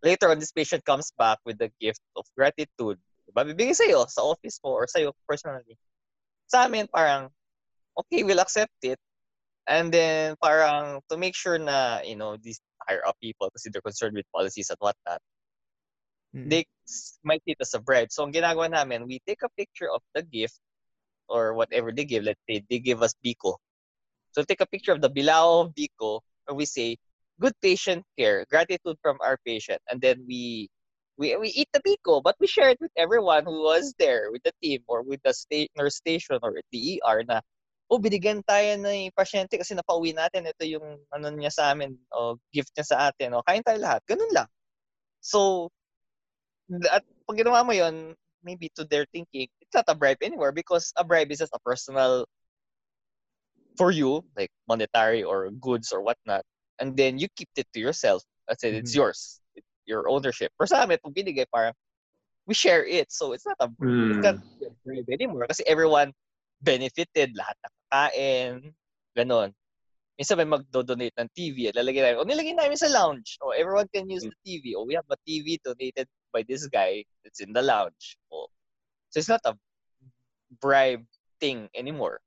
Later 0.03 0.31
on, 0.31 0.39
this 0.39 0.53
patient 0.53 0.85
comes 0.85 1.13
back 1.17 1.39
with 1.45 1.59
the 1.59 1.71
gift 1.81 2.01
of 2.17 2.25
gratitude. 2.37 2.99
Diba? 3.25 3.43
Bibigay 3.45 3.77
sa'yo 3.77 4.05
sa 4.09 4.23
office 4.23 4.61
mo 4.65 4.77
or 4.77 4.87
sa'yo 4.87 5.13
personally. 5.29 5.77
Sa 6.49 6.65
amin, 6.65 6.89
parang, 6.93 7.29
okay, 7.97 8.23
we'll 8.23 8.41
accept 8.41 8.75
it. 8.83 8.99
And 9.67 9.93
then, 9.93 10.37
parang, 10.43 11.01
to 11.09 11.17
make 11.17 11.35
sure 11.35 11.57
na, 11.59 12.01
you 12.05 12.17
know, 12.17 12.37
these 12.37 12.61
higher 12.85 13.01
up 13.07 13.17
people, 13.21 13.49
kasi 13.49 13.71
they're 13.71 13.81
concerned 13.85 14.17
with 14.17 14.29
policies 14.33 14.69
and 14.69 14.79
whatnot, 14.81 15.21
Mm. 16.35 16.51
they 16.51 16.67
might 17.23 17.39
see 17.47 17.55
it 17.55 17.63
as 17.63 17.75
a 17.75 17.81
bribe. 17.81 18.11
So, 18.11 18.27
ang 18.27 18.35
ginagawa 18.35 18.67
namin, 18.67 19.07
we 19.07 19.23
take 19.23 19.47
a 19.47 19.55
picture 19.55 19.87
of 19.87 20.03
the 20.19 20.23
gift 20.27 20.59
or 21.31 21.55
whatever 21.55 21.95
they 21.95 22.03
give. 22.03 22.27
Let's 22.27 22.43
say 22.51 22.59
they 22.67 22.83
give 22.83 23.07
us 23.07 23.15
Biko. 23.23 23.63
So, 24.35 24.43
take 24.43 24.61
a 24.61 24.67
picture 24.67 24.93
of 24.93 25.01
the 25.01 25.11
bilao 25.11 25.65
of 25.67 25.75
Biko 25.75 26.21
and 26.49 26.57
we 26.57 26.67
say, 26.67 26.99
good 27.41 27.55
patient 27.63 28.05
care, 28.19 28.45
gratitude 28.51 28.99
from 29.03 29.19
our 29.23 29.39
patient. 29.47 29.81
And 29.91 30.01
then 30.01 30.25
we 30.27 30.69
we, 31.17 31.37
we 31.37 31.49
eat 31.49 31.69
the 31.73 31.81
Biko, 31.81 32.23
but 32.23 32.37
we 32.41 32.47
share 32.47 32.71
it 32.71 32.79
with 32.81 32.91
everyone 32.97 33.45
who 33.45 33.63
was 33.63 33.95
there 33.99 34.31
with 34.33 34.43
the 34.43 34.53
team 34.63 34.81
or 34.89 35.03
with 35.03 35.21
the 35.23 35.33
sta- 35.33 35.71
nurse 35.77 35.97
station 35.97 36.39
or 36.43 36.55
the 36.73 37.01
ER 37.07 37.23
na, 37.29 37.41
oh, 37.91 37.99
binigyan 37.99 38.43
tayo 38.43 38.75
ng 38.75 39.15
pasyente 39.15 39.55
kasi 39.55 39.75
napauwi 39.79 40.11
natin. 40.15 40.51
Ito 40.51 40.67
yung 40.67 40.99
ano 41.15 41.31
niya 41.31 41.53
sa 41.55 41.71
amin, 41.71 41.95
o 42.11 42.35
gift 42.51 42.75
niya 42.75 42.87
sa 42.87 42.97
atin. 43.11 43.35
O, 43.39 43.47
kain 43.47 43.63
tayo 43.63 43.79
lahat. 43.79 44.03
Ganun 44.11 44.31
lang. 44.35 44.49
So, 45.23 45.71
at 46.91 47.07
pag 47.29 47.39
ginawa 47.39 47.63
mo 47.63 47.73
yun, 47.73 48.19
maybe 48.43 48.69
to 48.75 48.85
their 48.85 49.07
thinking, 49.15 49.49
it's 49.63 49.75
not 49.75 49.89
a 49.89 49.95
bribe 49.95 50.21
anymore 50.21 50.53
because 50.53 50.93
a 50.99 51.05
bribe 51.05 51.31
is 51.31 51.39
just 51.41 51.55
a 51.55 51.63
personal 51.65 52.27
for 53.77 53.91
you, 53.91 54.25
like 54.37 54.51
monetary 54.69 55.23
or 55.23 55.51
goods 55.51 55.93
or 55.93 56.03
whatnot. 56.03 56.43
And 56.79 56.97
then 56.97 57.19
you 57.19 57.29
keep 57.37 57.49
it 57.57 57.67
to 57.75 57.81
yourself. 57.81 58.23
I 58.51 58.55
said 58.59 58.75
it's 58.75 58.93
Mhm. 58.93 58.97
yours. 58.97 59.41
It's 59.55 59.67
your 59.87 60.09
ownership. 60.09 60.53
Pero 60.59 60.67
sa 60.67 60.83
amin, 60.85 60.99
pag 61.03 61.15
binigay, 61.15 61.47
parang 61.51 61.75
we 62.47 62.55
share 62.55 62.85
it. 62.85 63.11
So 63.11 63.33
it's 63.33 63.47
not 63.47 63.57
a 63.61 63.69
Hmm. 63.79 64.11
it 64.11 64.19
can't 64.23 64.41
a 64.63 64.71
bribe 64.85 65.09
anymore 65.11 65.47
kasi 65.49 65.65
everyone 65.67 66.13
benefited. 66.63 67.35
Lahat 67.37 67.57
nakakain. 67.63 68.75
Ganon. 69.17 69.51
Minsan 70.15 70.39
may 70.39 70.47
magdo-donate 70.47 71.15
ng 71.19 71.31
TV 71.35 71.75
lalagay 71.75 71.99
namin, 72.03 72.19
o 72.23 72.27
nilagay 72.27 72.55
namin 72.55 72.79
sa 72.79 72.87
lounge. 72.87 73.35
O 73.43 73.51
everyone 73.51 73.91
can 73.91 74.07
use 74.07 74.23
the 74.23 74.39
TV. 74.47 74.79
O 74.79 74.87
we 74.87 74.95
have 74.95 75.07
a 75.11 75.19
TV 75.27 75.59
donated 75.63 76.07
by 76.31 76.47
this 76.47 76.67
guy 76.71 77.03
that's 77.27 77.43
in 77.43 77.51
the 77.51 77.63
lounge. 77.63 78.15
O, 78.31 78.47
so 79.11 79.19
it's 79.19 79.31
not 79.31 79.43
a 79.47 79.59
bribe 80.63 81.03
thing 81.43 81.67
anymore. 81.75 82.23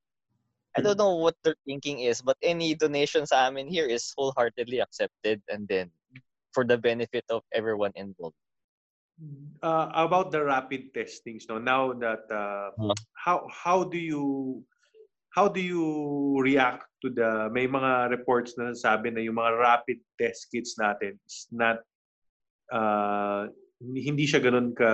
I 0.78 0.80
don't 0.80 0.98
know 0.98 1.18
what 1.18 1.34
their 1.42 1.58
thinking 1.66 2.06
is, 2.06 2.22
but 2.22 2.38
any 2.42 2.74
donation 2.74 3.26
sa 3.26 3.50
amin 3.50 3.66
here 3.66 3.86
is 3.86 4.14
wholeheartedly 4.14 4.78
accepted 4.78 5.42
and 5.50 5.66
then 5.66 5.90
for 6.54 6.62
the 6.64 6.78
benefit 6.78 7.26
of 7.28 7.42
everyone 7.52 7.92
involved. 7.98 8.38
uh, 9.62 9.90
about 9.94 10.30
the 10.30 10.42
rapid 10.42 10.94
testings 10.94 11.46
no 11.48 11.58
now 11.58 11.92
that 11.92 12.22
uh, 12.30 12.70
Uh. 12.78 12.94
how 13.18 13.46
how 13.50 13.82
do 13.82 13.98
you 13.98 14.62
how 15.34 15.48
do 15.50 15.60
you 15.60 16.38
react 16.40 16.86
to 17.02 17.10
the 17.10 17.50
may 17.50 17.66
mga 17.66 18.10
reports 18.14 18.54
na 18.58 18.74
sabi 18.74 19.10
na 19.10 19.22
yung 19.22 19.38
mga 19.38 19.52
rapid 19.58 19.98
test 20.18 20.50
kits 20.50 20.78
natin 20.78 21.18
is 21.26 21.46
not 21.50 21.82
uh, 22.70 23.50
hindi 23.82 24.24
siya 24.26 24.42
ganun 24.42 24.74
ka 24.74 24.90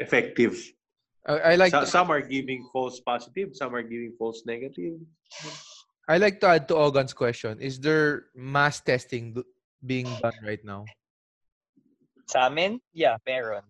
effective 0.00 0.56
I, 1.26 1.32
I 1.32 1.54
like 1.54 1.70
Sa- 1.70 1.80
to, 1.80 1.86
some 1.86 2.10
are 2.10 2.20
giving 2.20 2.66
false 2.72 3.00
positive 3.00 3.54
some 3.54 3.74
are 3.74 3.82
giving 3.82 4.12
false 4.18 4.42
negative 4.46 4.98
I 6.08 6.18
like 6.18 6.40
to 6.42 6.48
add 6.48 6.66
to 6.68 6.74
Ogan's 6.74 7.14
question. 7.14 7.60
Is 7.60 7.78
there 7.78 8.26
mass 8.34 8.80
testing 8.82 9.38
being 9.86 10.18
done 10.18 10.34
right 10.42 10.62
now? 10.64 10.84
Sa 12.26 12.50
amin, 12.50 12.82
yeah, 12.90 13.22
meron. 13.22 13.62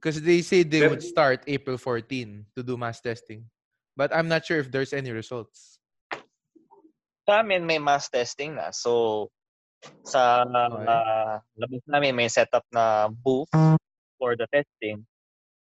Because 0.00 0.20
they 0.22 0.42
say 0.42 0.64
they 0.64 0.88
would 0.88 1.02
start 1.04 1.44
April 1.46 1.76
14 1.76 2.46
to 2.56 2.62
do 2.62 2.76
mass 2.76 3.00
testing. 3.00 3.44
But 3.94 4.14
I'm 4.14 4.26
not 4.26 4.46
sure 4.46 4.58
if 4.58 4.72
there's 4.72 4.92
any 4.96 5.12
results. 5.12 5.78
Sa 7.28 7.44
amin, 7.44 7.68
may 7.68 7.78
mass 7.78 8.08
testing 8.08 8.56
na. 8.56 8.72
So, 8.72 9.28
sa 10.02 10.42
uh, 10.48 11.38
labas 11.54 11.84
namin, 11.86 12.16
may 12.16 12.26
setup 12.32 12.64
na 12.72 13.12
booth 13.12 13.52
for 14.18 14.34
the 14.34 14.48
testing. 14.50 15.04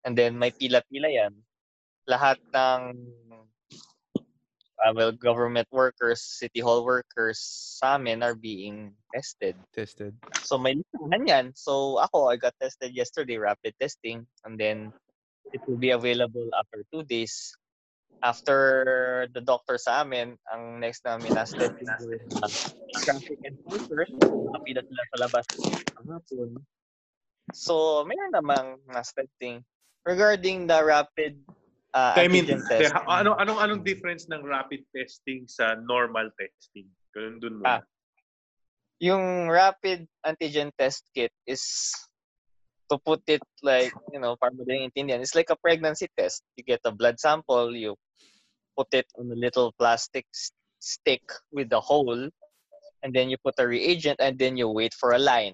And 0.04 0.16
then, 0.16 0.38
may 0.38 0.50
pila-pila 0.50 1.10
yan. 1.10 1.34
Lahat 2.08 2.38
ng 2.54 2.82
uh, 4.84 4.92
well, 4.94 5.12
government 5.12 5.68
workers, 5.70 6.22
city 6.22 6.60
hall 6.60 6.84
workers 6.84 7.38
sa 7.78 7.96
amin 7.96 8.22
are 8.22 8.34
being 8.34 8.94
tested. 9.14 9.56
Tested. 9.74 10.14
So 10.42 10.58
may 10.58 10.78
listahan 10.78 11.22
yan. 11.26 11.46
So 11.54 11.98
ako, 11.98 12.30
I 12.30 12.36
got 12.36 12.54
tested 12.60 12.94
yesterday, 12.94 13.36
rapid 13.38 13.74
testing. 13.80 14.26
And 14.44 14.58
then 14.58 14.92
it 15.52 15.60
will 15.66 15.78
be 15.78 15.90
available 15.90 16.48
after 16.58 16.84
two 16.92 17.02
days. 17.04 17.54
After 18.18 19.30
the 19.30 19.38
doctor 19.40 19.78
sa 19.78 20.02
amin, 20.02 20.34
ang 20.50 20.82
next 20.82 21.06
na 21.06 21.22
testing 21.22 21.86
were 22.02 22.18
uh, 22.42 22.50
traffic 23.06 23.38
enforcers. 23.46 24.10
Nakapila 24.10 24.82
sila 24.82 25.02
sa 25.14 25.16
labas. 25.22 25.46
So, 27.54 28.02
mayroon 28.02 28.34
namang 28.34 28.82
mass 28.90 29.14
testing. 29.14 29.62
Regarding 30.06 30.66
the 30.66 30.84
rapid 30.84 31.40
uh, 31.94 32.14
I 32.16 32.28
mean 32.28 32.46
antigen 32.46 32.62
the- 32.68 32.78
test, 32.84 32.94
ano 33.08 33.34
anong 33.36 33.58
anong 33.60 33.82
difference 33.84 34.28
ng 34.28 34.44
rapid 34.44 34.84
testing 34.94 35.48
sa 35.48 35.76
normal 35.84 36.28
testing 36.36 36.88
ganun 37.16 37.40
dun 37.40 37.54
mo 37.60 37.64
Ah. 37.66 37.82
yung 39.00 39.48
rapid 39.48 40.04
antigen 40.26 40.70
test 40.76 41.06
kit 41.14 41.30
is 41.46 41.92
to 42.90 42.98
put 43.04 43.20
it 43.28 43.44
like, 43.62 43.92
you 44.12 44.18
know, 44.18 44.34
para 44.40 44.50
madaling 44.50 44.88
intindihan, 44.88 45.20
it's 45.20 45.36
like 45.36 45.52
a 45.52 45.60
pregnancy 45.60 46.08
test. 46.16 46.42
You 46.56 46.64
get 46.64 46.80
a 46.88 46.90
blood 46.90 47.20
sample, 47.20 47.76
you 47.76 47.94
put 48.76 48.88
it 48.96 49.04
on 49.20 49.28
a 49.30 49.36
little 49.36 49.76
plastic 49.78 50.24
stick 50.80 51.20
with 51.52 51.68
a 51.72 51.80
hole, 51.80 52.28
and 53.04 53.10
then 53.12 53.28
you 53.28 53.36
put 53.44 53.60
a 53.60 53.68
reagent, 53.68 54.16
and 54.24 54.38
then 54.40 54.56
you 54.56 54.68
wait 54.72 54.94
for 54.96 55.12
a 55.12 55.20
line. 55.20 55.52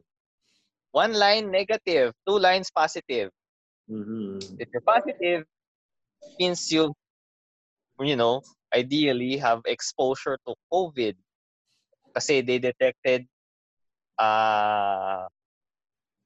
One 0.95 1.13
line 1.13 1.51
negative, 1.51 2.15
two 2.23 2.39
lines 2.39 2.71
positive. 2.71 3.35
Mhm. 3.91 4.57
If 4.59 4.69
you're 4.73 4.83
positive, 4.83 5.45
means 6.39 6.71
you, 6.73 6.93
you 8.01 8.17
know, 8.17 8.43
ideally 8.75 9.37
have 9.37 9.63
exposure 9.67 10.39
to 10.47 10.55
COVID. 10.73 11.15
Kasi 12.15 12.41
they 12.41 12.59
detected 12.59 13.27
uh, 14.19 15.27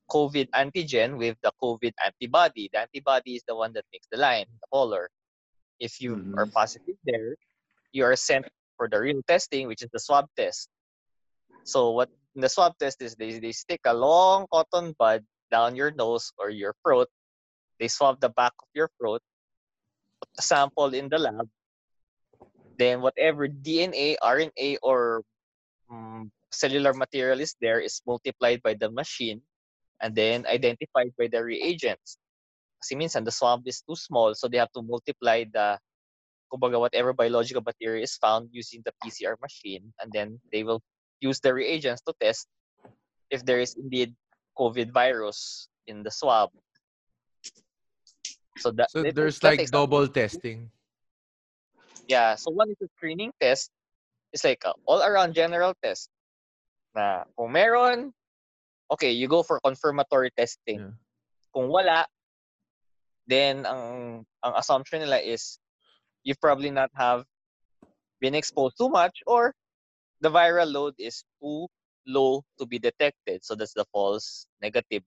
COVID 0.09 0.49
antigen 0.53 1.17
with 1.17 1.37
the 1.43 1.53
COVID 1.61 1.93
antibody. 2.05 2.71
The 2.73 2.89
antibody 2.89 3.37
is 3.37 3.45
the 3.49 3.57
one 3.57 3.73
that 3.73 3.85
makes 3.93 4.07
the 4.13 4.19
line, 4.19 4.47
the 4.61 4.69
color. 4.73 5.11
If 5.81 6.01
you 6.01 6.17
Mhm. 6.17 6.37
are 6.37 6.47
positive 6.47 6.97
there, 7.05 7.37
you 7.93 8.05
are 8.05 8.17
sent 8.17 8.49
for 8.77 8.89
the 8.89 9.01
real 9.01 9.23
testing, 9.27 9.67
which 9.69 9.83
is 9.83 9.91
the 9.93 10.01
swab 10.01 10.29
test. 10.37 10.69
So 11.65 11.91
what 11.91 12.09
the 12.35 12.49
swab 12.49 12.79
test 12.79 13.03
is 13.03 13.17
they, 13.17 13.39
they 13.39 13.53
stick 13.53 13.81
a 13.85 13.93
long 13.93 14.47
cotton 14.53 14.95
bud 14.99 15.25
down 15.51 15.77
your 15.77 15.91
nose 15.91 16.33
or 16.39 16.51
your 16.51 16.75
throat. 16.85 17.09
They 17.79 17.89
swab 17.89 18.21
the 18.21 18.29
back 18.29 18.53
of 18.59 18.69
your 18.75 18.91
throat, 18.99 19.23
put 20.21 20.31
sample 20.45 20.95
in 20.95 21.09
the 21.09 21.19
lab. 21.19 21.49
Then 22.79 23.01
whatever 23.01 23.49
DNA, 23.49 24.17
RNA, 24.23 24.79
or 24.83 25.23
mm, 25.91 26.31
cellular 26.51 26.95
material 26.95 27.41
is 27.41 27.55
there 27.61 27.81
is 27.81 28.01
multiplied 28.07 28.63
by 28.63 28.75
the 28.75 28.91
machine 28.91 29.43
and 30.01 30.15
then 30.15 30.47
identified 30.47 31.13
by 31.19 31.27
the 31.27 31.43
reagents. 31.43 32.19
Kasi 32.83 32.95
minsan 32.95 33.25
the 33.25 33.35
swab 33.35 33.67
is 33.67 33.83
too 33.83 33.99
small, 33.99 34.35
so 34.35 34.47
they 34.47 34.59
have 34.59 34.71
to 34.73 34.83
multiply 34.83 35.43
the 35.43 35.79
kumbaga 36.49 36.79
whatever 36.79 37.13
biological 37.13 37.63
material 37.63 38.03
is 38.03 38.17
found 38.17 38.49
using 38.53 38.83
the 38.87 38.95
PCR 39.03 39.35
machine, 39.43 39.93
and 40.01 40.11
then 40.15 40.41
they 40.53 40.63
will 40.63 40.81
use 41.21 41.41
the 41.41 41.53
reagents 41.53 42.01
to 42.07 42.15
test 42.23 42.47
if 43.31 43.45
there 43.45 43.59
is 43.61 43.75
indeed 43.75 44.15
COVID 44.57 44.95
virus 44.95 45.69
in 45.87 46.03
the 46.03 46.11
swab. 46.11 46.51
So 48.59 48.71
that 48.73 48.91
So 48.91 49.03
there's 49.03 49.43
like 49.43 49.61
some- 49.61 49.87
double 49.87 50.09
testing. 50.09 50.71
Yeah, 52.09 52.35
so 52.37 52.51
one 52.51 52.71
is 52.71 52.81
a 52.81 52.89
screening 52.97 53.33
test. 53.41 53.71
It's 54.33 54.45
like 54.45 54.65
a 54.65 54.73
all-around 54.89 55.35
general 55.35 55.75
test. 55.83 56.09
Na 56.97 57.25
kung 57.37 57.53
meron, 57.53 58.13
okay, 58.91 59.13
you 59.13 59.29
go 59.29 59.43
for 59.45 59.61
confirmatory 59.61 60.33
testing. 60.33 60.81
Yeah. 60.81 60.97
Kung 61.53 61.69
wala, 61.69 62.09
then 63.29 63.69
ang 63.69 64.25
ang 64.41 64.55
assumption 64.57 65.05
nila 65.05 65.21
is 65.21 65.61
you 66.25 66.33
probably 66.41 66.73
not 66.73 66.89
have 66.97 67.29
been 68.21 68.35
exposed 68.35 68.77
too 68.81 68.89
much 68.89 69.21
or 69.29 69.53
the 70.25 70.33
viral 70.33 70.67
load 70.67 70.97
is 70.99 71.23
too 71.41 71.69
low 72.09 72.41
to 72.59 72.65
be 72.65 72.81
detected. 72.81 73.45
So 73.45 73.55
that's 73.55 73.77
the 73.77 73.85
false 73.93 74.49
negative. 74.65 75.05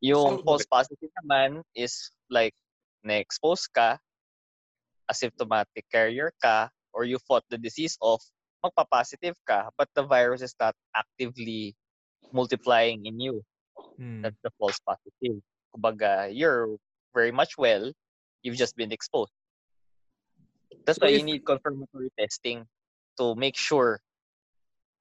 Yung 0.00 0.38
So- 0.38 0.42
false 0.44 0.66
positive 0.66 1.10
naman 1.24 1.64
is 1.74 2.12
like 2.28 2.52
na-expose 3.04 3.66
ka, 3.70 3.96
asymptomatic 5.08 5.86
carrier 5.88 6.32
ka, 6.42 6.68
or 6.92 7.04
you 7.04 7.18
fought 7.24 7.44
the 7.48 7.56
disease 7.58 7.96
off, 8.00 8.20
magpa-positive 8.64 9.36
ka, 9.46 9.70
but 9.78 9.88
the 9.94 10.02
virus 10.02 10.42
is 10.42 10.54
not 10.58 10.74
actively 10.94 11.76
multiplying 12.32 13.06
in 13.06 13.20
you. 13.20 13.44
Hmm. 13.96 14.20
That's 14.22 14.40
the 14.42 14.50
false 14.58 14.80
positive. 14.82 15.40
Kumbaga, 15.72 16.28
you're 16.32 16.76
very 17.14 17.30
much 17.32 17.56
well, 17.56 17.92
you've 18.42 18.56
just 18.58 18.76
been 18.76 18.92
exposed. 18.92 19.32
That's 20.84 20.98
So 20.98 21.06
why 21.06 21.12
if- 21.12 21.20
you 21.20 21.24
need 21.24 21.46
confirmatory 21.46 22.10
testing 22.18 22.66
to 23.16 23.34
make 23.34 23.56
sure 23.56 24.00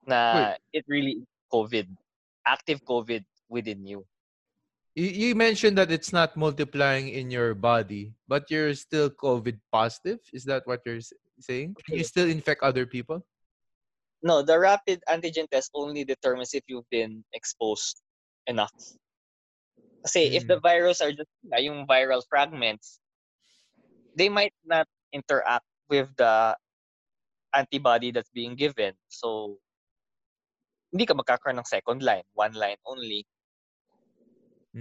na 0.06 0.54
it 0.72 0.86
really 0.88 1.26
COVID, 1.52 1.90
active 2.46 2.86
COVID 2.86 3.26
within 3.50 3.82
you. 3.86 4.06
You, 4.96 5.36
mentioned 5.36 5.78
that 5.78 5.92
it's 5.92 6.14
not 6.14 6.38
multiplying 6.38 7.10
in 7.10 7.30
your 7.30 7.54
body, 7.54 8.16
but 8.30 8.50
you're 8.50 8.74
still 8.74 9.10
COVID 9.10 9.60
positive. 9.70 10.20
Is 10.32 10.46
that 10.46 10.64
what 10.66 10.80
you're 10.86 11.04
saying? 11.42 11.76
Can 11.86 11.98
you 11.98 12.04
still 12.06 12.30
infect 12.30 12.64
other 12.64 12.86
people? 12.86 13.26
No, 14.24 14.42
the 14.42 14.58
rapid 14.58 15.04
antigen 15.10 15.50
test 15.52 15.72
only 15.76 16.06
determines 16.06 16.54
if 16.54 16.64
you've 16.68 16.90
been 16.90 17.26
exposed 17.34 18.00
enough. 18.48 18.72
Kasi 20.06 20.38
if 20.38 20.48
the 20.48 20.58
hmm. 20.58 20.64
virus 20.64 21.02
are 21.02 21.12
just 21.12 21.30
yung 21.60 21.86
viral 21.86 22.24
fragments, 22.30 23.00
they 24.16 24.30
might 24.30 24.54
not 24.64 24.88
interact 25.12 25.68
with 25.90 26.08
the 26.16 26.56
antibody 27.54 28.12
that's 28.12 28.32
being 28.32 28.56
given. 28.56 28.94
So, 29.10 29.60
hindi 30.92 31.06
ka 31.06 31.14
magkakaroon 31.20 31.60
ng 31.60 31.68
second 31.68 32.00
line, 32.02 32.24
one 32.34 32.54
line 32.56 32.80
only. 32.88 33.28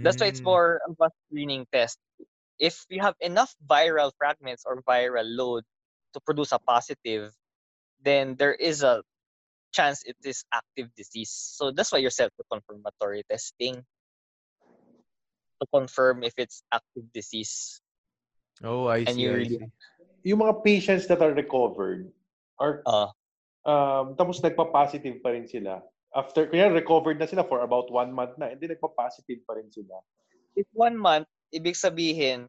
That's 0.03 0.19
why 0.19 0.27
it's 0.27 0.43
Mm. 0.43 0.51
more 0.51 0.81
of 0.83 0.95
a 0.99 1.09
screening 1.27 1.63
test. 1.71 1.99
If 2.59 2.83
you 2.91 2.99
have 2.99 3.15
enough 3.23 3.55
viral 3.63 4.11
fragments 4.19 4.63
or 4.67 4.83
viral 4.83 5.23
load 5.27 5.63
to 6.13 6.19
produce 6.19 6.51
a 6.51 6.59
positive, 6.59 7.31
then 8.03 8.35
there 8.35 8.55
is 8.55 8.83
a 8.83 9.03
chance 9.71 10.03
it 10.03 10.15
is 10.23 10.43
active 10.51 10.91
disease. 10.95 11.31
So 11.31 11.71
that's 11.71 11.91
why 11.91 11.99
you're 11.99 12.11
set 12.15 12.31
for 12.35 12.43
confirmatory 12.51 13.23
testing 13.27 13.83
to 15.59 15.65
confirm 15.71 16.23
if 16.23 16.35
it's 16.37 16.63
active 16.71 17.11
disease. 17.11 17.79
Oh, 18.63 18.87
I 18.87 19.03
And 19.07 19.15
see. 19.15 19.23
you 19.23 19.31
I 19.31 19.35
really- 19.35 19.71
yung 20.23 20.39
mga 20.39 20.63
patients 20.63 21.07
that 21.07 21.21
are 21.21 21.31
recovered 21.31 22.11
are 22.59 22.81
Uh, 22.87 23.11
um, 23.67 24.15
tapos 24.15 24.39
nagpa-positive 24.39 25.19
pa 25.23 25.35
rin 25.35 25.47
sila. 25.47 25.83
After, 26.15 26.47
kaya 26.47 26.71
recovered 26.71 27.19
na 27.19 27.27
sila 27.27 27.43
for 27.43 27.59
about 27.61 27.91
one 27.91 28.15
month 28.15 28.39
na, 28.39 28.55
hindi 28.55 28.71
nagpa-positive 28.71 29.43
pa 29.43 29.59
rin 29.59 29.67
sila. 29.67 29.99
if 30.55 30.67
one 30.71 30.95
month, 30.95 31.27
ibig 31.51 31.75
sabihin, 31.75 32.47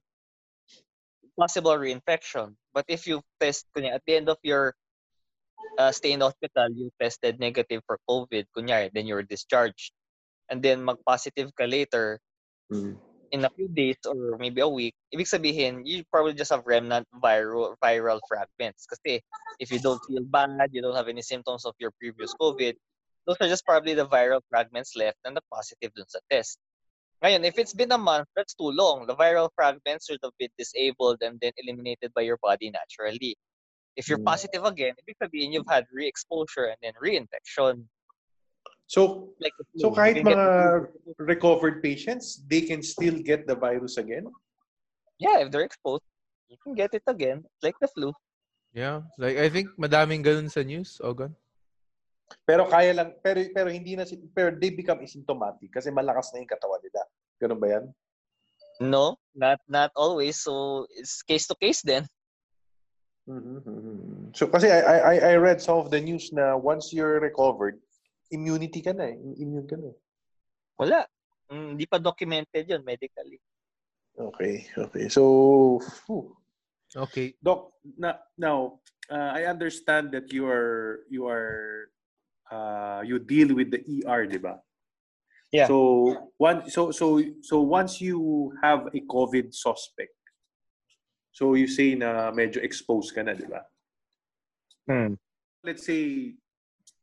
possible 1.35 1.75
reinfection. 1.75 2.55
But 2.73 2.87
if 2.89 3.07
you 3.07 3.21
test, 3.43 3.67
kunya, 3.77 3.93
at 3.99 4.03
the 4.07 4.15
end 4.17 4.31
of 4.31 4.39
your 4.43 4.73
uh, 5.77 5.93
stay 5.93 6.13
in 6.13 6.21
the 6.23 6.31
hospital, 6.31 6.71
you 6.73 6.91
tested 6.97 7.39
negative 7.41 7.83
for 7.85 7.99
COVID, 8.09 8.47
kunyari, 8.57 8.89
then 8.95 9.07
you're 9.07 9.27
discharged. 9.27 9.93
And 10.49 10.63
then 10.63 10.85
mag-positive 10.85 11.51
ka 11.59 11.67
later, 11.67 12.23
Mm. 12.67 12.99
in 13.31 13.47
a 13.47 13.51
few 13.55 13.71
days 13.71 13.95
or 14.11 14.35
maybe 14.43 14.59
a 14.59 14.67
week, 14.67 14.99
ibig 15.15 15.31
sabihin, 15.31 15.87
you 15.87 16.03
probably 16.11 16.35
just 16.35 16.51
have 16.51 16.67
remnant 16.67 17.07
viral 17.23 17.79
viral 17.79 18.19
fragments. 18.27 18.91
Kasi 18.91 19.23
if 19.63 19.71
you 19.71 19.79
don't 19.79 20.03
feel 20.03 20.27
bad, 20.27 20.75
you 20.75 20.83
don't 20.83 20.99
have 20.99 21.07
any 21.07 21.23
symptoms 21.23 21.63
of 21.63 21.79
your 21.79 21.95
previous 21.95 22.35
COVID, 22.35 22.75
those 23.27 23.37
are 23.41 23.49
just 23.49 23.67
probably 23.67 23.95
the 23.95 24.07
viral 24.07 24.41
fragments 24.49 24.95
left 24.95 25.19
and 25.25 25.37
the 25.37 25.43
positive 25.53 25.93
dun 25.95 26.07
sa 26.09 26.19
test. 26.31 26.59
Ngayon, 27.25 27.45
if 27.45 27.59
it's 27.59 27.75
been 27.75 27.91
a 27.93 27.99
month, 27.99 28.29
that's 28.37 28.55
too 28.55 28.71
long. 28.71 29.07
The 29.07 29.17
viral 29.17 29.51
fragments 29.57 30.07
should 30.07 30.21
have 30.23 30.37
been 30.39 30.53
disabled 30.57 31.19
and 31.23 31.41
then 31.41 31.53
eliminated 31.59 32.13
by 32.15 32.23
your 32.23 32.39
body 32.43 32.71
naturally. 32.71 33.35
If 33.97 34.07
you're 34.09 34.21
Mm. 34.21 34.37
positive 34.37 34.65
again, 34.69 34.95
ibig 35.01 35.17
sabihin 35.17 35.51
you've 35.57 35.67
had 35.69 35.89
re-exposure 35.91 36.69
and 36.69 36.79
then 36.85 36.93
reinfection. 37.01 37.89
So, 38.87 39.33
Like 39.41 39.57
the 39.59 39.65
so 39.81 39.91
flu. 39.91 39.97
kahit 39.99 40.21
You 40.21 40.23
get 40.23 40.37
mga 40.37 40.47
recovered 41.19 41.83
patients, 41.83 42.45
they 42.47 42.61
can 42.63 42.85
still 42.85 43.19
get 43.19 43.49
the 43.49 43.57
virus 43.57 43.97
again? 43.97 44.29
Yeah, 45.19 45.41
if 45.41 45.51
they're 45.51 45.65
exposed, 45.67 46.05
you 46.53 46.61
can 46.63 46.77
get 46.77 46.93
it 46.93 47.03
again. 47.09 47.43
Like 47.65 47.75
the 47.81 47.89
flu. 47.89 48.13
Yeah. 48.77 49.09
Like, 49.17 49.41
I 49.41 49.49
think 49.49 49.73
madaming 49.81 50.21
ganun 50.23 50.53
sa 50.53 50.61
news, 50.61 51.01
Ogan. 51.01 51.33
Pero 52.47 52.67
kaya 52.67 52.91
lang, 52.95 53.15
pero, 53.23 53.39
pero 53.55 53.69
hindi 53.71 53.95
na, 53.95 54.03
si- 54.03 54.19
pero 54.35 54.51
they 54.55 54.71
become 54.71 54.99
asymptomatic 55.03 55.71
kasi 55.71 55.91
malakas 55.95 56.31
na 56.35 56.43
yung 56.43 56.51
katawan 56.51 56.83
nila. 56.83 57.03
Ganun 57.39 57.61
ba 57.63 57.69
yan? 57.71 57.85
No, 58.83 59.17
not 59.33 59.63
not 59.71 59.89
always. 59.97 60.37
So 60.43 60.85
it's 60.93 61.23
case 61.23 61.47
to 61.49 61.57
case 61.57 61.81
then. 61.81 62.05
Mhm. 63.27 64.31
So 64.37 64.47
kasi 64.47 64.71
I, 64.71 64.79
I, 64.83 65.15
I- 65.35 65.41
read 65.43 65.59
some 65.59 65.79
of 65.83 65.91
the 65.91 65.99
news 65.99 66.31
na 66.31 66.55
once 66.55 66.93
you're 66.95 67.19
recovered, 67.19 67.79
immunity 68.31 68.83
ka 68.83 68.93
na 68.95 69.11
eh. 69.11 69.19
Immune 69.39 69.67
ka 69.67 69.75
na. 69.79 69.91
eh. 69.91 69.97
Wala. 70.79 71.01
Mm, 71.51 71.79
Hindi 71.79 71.87
pa 71.87 71.99
documented 71.99 72.67
yun 72.67 72.83
medically. 72.87 73.39
Okay, 74.17 74.67
okay. 74.77 75.07
So, 75.09 75.79
whew. 76.07 76.35
Okay. 76.97 77.37
Doc, 77.43 77.77
na, 77.99 78.17
now, 78.39 78.81
uh, 79.11 79.31
I 79.37 79.45
understand 79.45 80.11
that 80.17 80.33
you 80.33 80.49
are, 80.49 81.05
you 81.13 81.29
are, 81.29 81.91
uh, 82.51 83.03
you 83.05 83.19
deal 83.19 83.55
with 83.55 83.71
the 83.71 83.83
ER, 84.07 84.27
di 84.27 84.39
ba? 84.39 84.61
Yeah. 85.53 85.67
So, 85.67 86.31
one, 86.37 86.69
so, 86.71 86.91
so, 86.91 87.23
so 87.43 87.61
once 87.63 88.01
you 88.01 88.53
have 88.63 88.89
a 88.93 89.01
COVID 89.07 89.55
suspect, 89.55 90.15
so 91.33 91.55
you 91.55 91.67
say 91.69 91.95
na 91.95 92.31
medyo 92.33 92.63
exposed 92.63 93.15
ka 93.15 93.23
na, 93.23 93.35
di 93.35 93.47
ba? 93.47 93.63
Hmm. 94.87 95.15
Let's 95.63 95.87
say, 95.87 96.35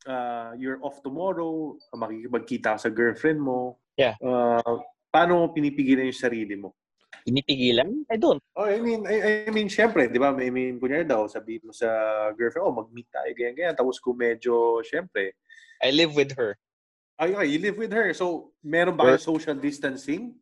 uh, 0.07 0.51
you're 0.57 0.79
off 0.83 1.03
tomorrow, 1.03 1.77
makikipagkita 1.95 2.79
sa 2.79 2.89
girlfriend 2.89 3.39
mo. 3.39 3.79
Yeah. 3.95 4.15
Uh, 4.19 4.83
paano 5.13 5.43
mo 5.43 5.45
pinipigilan 5.53 6.09
yung 6.09 6.17
sarili 6.17 6.55
mo? 6.59 6.75
Pinipigilan? 7.23 8.03
I 8.11 8.19
don't. 8.19 8.43
Oh, 8.55 8.67
I 8.67 8.83
mean, 8.83 9.07
I, 9.07 9.47
I 9.47 9.51
mean, 9.51 9.71
syempre, 9.71 10.11
di 10.11 10.19
ba, 10.19 10.35
I 10.35 10.51
mean, 10.51 10.79
kunyari 10.79 11.07
daw, 11.07 11.25
sabihin 11.25 11.63
mo 11.63 11.71
sa 11.71 11.87
girlfriend, 12.35 12.67
oh, 12.67 12.75
mag-meet 12.75 13.07
tayo, 13.09 13.31
ganyan, 13.31 13.55
ganyan. 13.55 13.75
Tapos 13.79 13.97
kung 14.03 14.19
medyo, 14.19 14.83
syempre, 14.83 15.39
I 15.79 15.95
live 15.95 16.13
with 16.13 16.35
her. 16.35 16.59
ay, 17.19 17.35
ay, 17.35 17.47
you 17.55 17.59
live 17.59 17.77
with 17.77 17.93
her. 17.93 18.11
So, 18.13 18.51
meron 18.63 18.97
ba 18.97 19.15
kayo 19.15 19.21
social 19.21 19.55
distancing? 19.55 20.35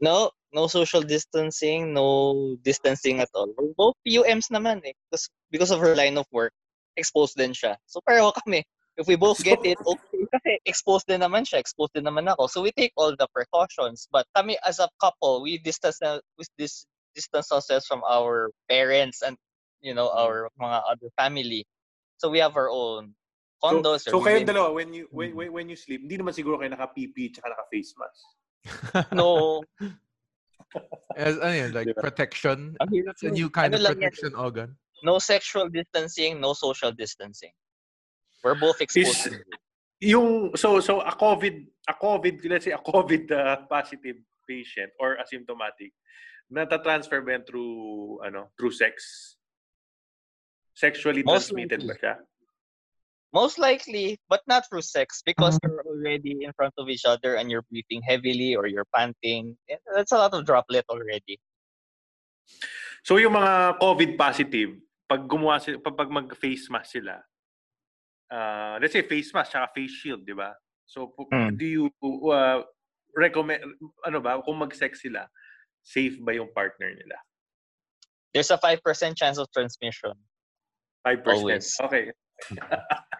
No, 0.00 0.30
no 0.54 0.66
social 0.66 1.02
distancing, 1.02 1.92
no 1.92 2.56
distancing 2.62 3.20
at 3.20 3.28
all. 3.34 3.50
We're 3.58 3.74
both 3.76 3.98
PUMs 4.06 4.48
naman 4.50 4.80
eh. 4.86 4.94
Because, 5.06 5.28
because 5.50 5.70
of 5.70 5.80
her 5.80 5.94
line 5.94 6.16
of 6.16 6.26
work, 6.32 6.54
exposed 6.96 7.36
din 7.36 7.52
siya. 7.52 7.76
So 7.86 8.00
pareho 8.02 8.32
kami. 8.42 8.64
If 8.98 9.06
we 9.06 9.14
both 9.14 9.38
get 9.46 9.62
it, 9.62 9.78
okay. 9.78 10.26
Kasi 10.34 10.58
exposed 10.66 11.06
din 11.06 11.22
naman 11.22 11.46
siya, 11.46 11.62
exposed 11.62 11.94
din 11.94 12.02
naman 12.02 12.26
ako. 12.34 12.50
So 12.50 12.58
we 12.66 12.74
take 12.74 12.90
all 12.98 13.14
the 13.14 13.30
precautions. 13.30 14.10
But 14.10 14.26
kami 14.34 14.58
as 14.66 14.82
a 14.82 14.90
couple, 14.98 15.40
we 15.46 15.62
distance 15.62 16.02
na- 16.02 16.18
we 16.34 16.42
dis, 16.58 16.82
distance 17.14 17.54
ourselves 17.54 17.86
from 17.86 18.02
our 18.02 18.50
parents 18.66 19.22
and 19.22 19.38
you 19.80 19.94
know 19.94 20.10
our 20.10 20.50
mga 20.58 20.82
other 20.90 21.08
family. 21.14 21.62
So 22.18 22.26
we 22.26 22.42
have 22.42 22.58
our 22.58 22.66
own 22.68 23.14
condos. 23.62 24.02
So, 24.02 24.18
so 24.18 24.18
we- 24.18 24.42
dalawa, 24.42 24.74
when 24.74 24.90
you, 24.90 25.06
when, 25.14 25.30
when, 25.38 25.54
when 25.54 25.66
you 25.70 25.78
sleep, 25.78 26.02
hindi 26.02 26.18
naman 26.18 26.34
siguro 26.34 26.58
kayo 26.58 26.74
naka-PP 26.74 27.38
tsaka 27.38 27.54
naka-face 27.54 27.94
mask. 27.94 28.22
No. 29.14 29.62
As, 31.16 31.38
ano 31.38 31.54
yun, 31.54 31.70
like 31.72 31.86
Diba? 31.88 32.02
protection. 32.02 32.76
It's 32.92 33.22
a 33.22 33.30
new 33.30 33.48
kind 33.48 33.72
Ano 33.72 33.80
of 33.80 33.86
yan, 33.88 33.94
protection, 33.94 34.34
Ogon. 34.36 34.76
no 35.02 35.18
sexual 35.18 35.70
distancing, 35.70 36.42
no 36.42 36.52
social 36.52 36.92
distancing. 36.92 37.54
We're 38.44 38.58
both 38.58 38.80
exposed. 38.80 39.26
Is- 39.34 39.42
Yung, 39.98 40.54
so, 40.54 40.78
so 40.78 41.00
a 41.02 41.10
COVID, 41.10 41.66
a 41.90 41.94
COVID, 41.98 42.38
let's 42.46 42.64
say 42.66 42.70
a 42.70 42.78
COVID 42.78 43.32
uh, 43.34 43.66
positive 43.66 44.14
patient 44.46 44.94
or 45.00 45.18
asymptomatic, 45.18 45.90
nata-transfer 46.46 47.18
ba 47.20 47.34
yan 47.34 47.42
through, 47.42 48.22
ano, 48.22 48.46
through 48.54 48.70
sex? 48.70 49.34
Sexually 50.78 51.26
Most 51.26 51.50
transmitted 51.50 51.82
ba 51.82 51.98
siya? 51.98 52.14
Most 53.34 53.58
likely, 53.58 54.22
but 54.30 54.40
not 54.46 54.70
through 54.70 54.86
sex 54.86 55.18
because 55.26 55.58
Mm-hmm. 55.58 55.66
you're 55.66 55.82
already 55.82 56.32
in 56.46 56.52
front 56.54 56.72
of 56.78 56.86
each 56.88 57.02
other 57.04 57.34
and 57.34 57.50
you're 57.50 57.66
breathing 57.66 58.00
heavily 58.06 58.54
or 58.54 58.70
you're 58.70 58.86
panting. 58.94 59.58
That's 59.90 60.14
a 60.14 60.18
lot 60.22 60.30
of 60.32 60.46
droplet 60.46 60.86
already. 60.88 61.42
So 63.02 63.18
yung 63.18 63.34
mga 63.34 63.82
COVID 63.82 64.14
positive, 64.14 64.78
pag 65.10 65.26
gumawa 65.26 65.58
sila, 65.58 65.82
pag, 65.82 65.98
pag 65.98 66.08
mag-face 66.08 66.70
mask 66.70 67.02
sila, 67.02 67.18
uh, 68.30 68.78
let's 68.80 68.92
say 68.92 69.02
face 69.02 69.32
mask 69.34 69.52
tsaka 69.52 69.68
face 69.74 69.92
shield, 69.92 70.24
di 70.24 70.32
ba? 70.34 70.52
So 70.88 71.12
Hmm. 71.32 71.52
do 71.56 71.66
you 71.68 71.84
uh, 72.32 72.64
recommend, 73.16 73.60
ano 74.06 74.18
ba, 74.20 74.40
kung 74.40 74.56
mag-sex 74.56 75.02
sila, 75.04 75.28
safe 75.84 76.16
ba 76.20 76.32
yung 76.32 76.48
partner 76.52 76.92
nila? 76.92 77.16
There's 78.32 78.52
a 78.52 78.58
5% 78.60 78.80
chance 79.16 79.36
of 79.40 79.48
transmission. 79.52 80.12
5%. 81.04 81.24
Always. 81.26 81.76
Okay. 81.80 82.12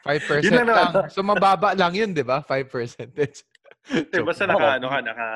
5% 0.07 0.45
Yun 0.47 0.53
lang 0.63 0.69
lang. 0.69 0.93
naman. 0.95 1.11
So, 1.11 1.25
mababa 1.25 1.75
lang 1.75 1.93
yun, 1.97 2.13
di 2.15 2.23
ba? 2.23 2.45
5%. 2.45 3.09
Eh, 3.19 4.23
basta 4.29 4.45
naka, 4.47 4.79
ano 4.79 4.87
ka, 4.89 4.99
naka, 5.01 5.27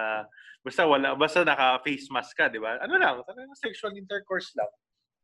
basta 0.63 0.83
wala, 0.87 1.17
basta 1.17 1.41
naka 1.43 1.81
face 1.83 2.07
mask 2.13 2.37
ka, 2.37 2.47
di 2.53 2.61
ba? 2.61 2.79
Ano 2.85 2.95
lang, 3.01 3.21
sexual 3.59 3.97
intercourse 3.97 4.53
lang. 4.55 4.69